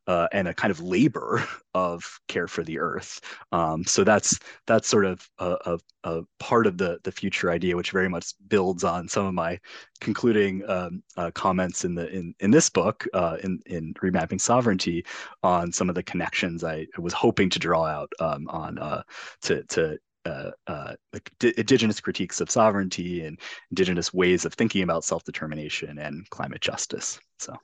[0.08, 3.20] uh, and a kind of labor of care for the earth.
[3.52, 7.76] Um, so that's that's sort of a, a, a, part of the the future idea,
[7.76, 9.60] which very much builds on some of my
[10.00, 15.06] concluding um, uh, comments in the in in this book uh, in in remapping sovereignty
[15.44, 19.04] on some of the connections I was hoping to draw out um, on uh,
[19.44, 23.40] to to uh, uh, like d- indigenous critiques of sovereignty and
[23.72, 27.20] indigenous ways of thinking about self-determination and climate justice.
[27.40, 27.56] So,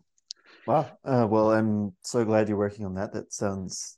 [0.65, 0.89] wow.
[1.03, 3.13] Uh, well, I'm so glad you're working on that.
[3.13, 3.97] That sounds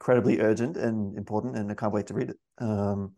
[0.00, 2.38] incredibly urgent and important, and I can't wait to read it.
[2.58, 3.14] Um,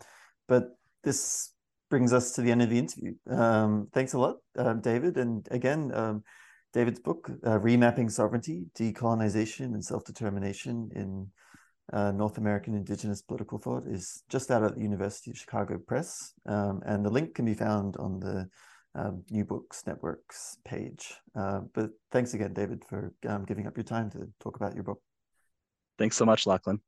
[0.49, 0.71] but
[1.03, 1.53] this
[1.91, 3.15] brings us to the end of the interview.
[3.29, 5.17] Um, thanks a lot, uh, David.
[5.17, 6.25] And again, um,
[6.73, 11.29] David's book, uh, Remapping Sovereignty, Decolonization and Self-Determination in
[11.93, 16.33] uh, North American Indigenous Political Thought is just out at the University of Chicago Press,
[16.47, 18.49] um, and the link can be found on the
[18.97, 21.15] um, New Books Network's page.
[21.35, 24.85] Uh, but thanks again, David, for um, giving up your time to talk about your
[24.85, 25.01] book.
[25.99, 26.81] Thanks so much, Lachlan.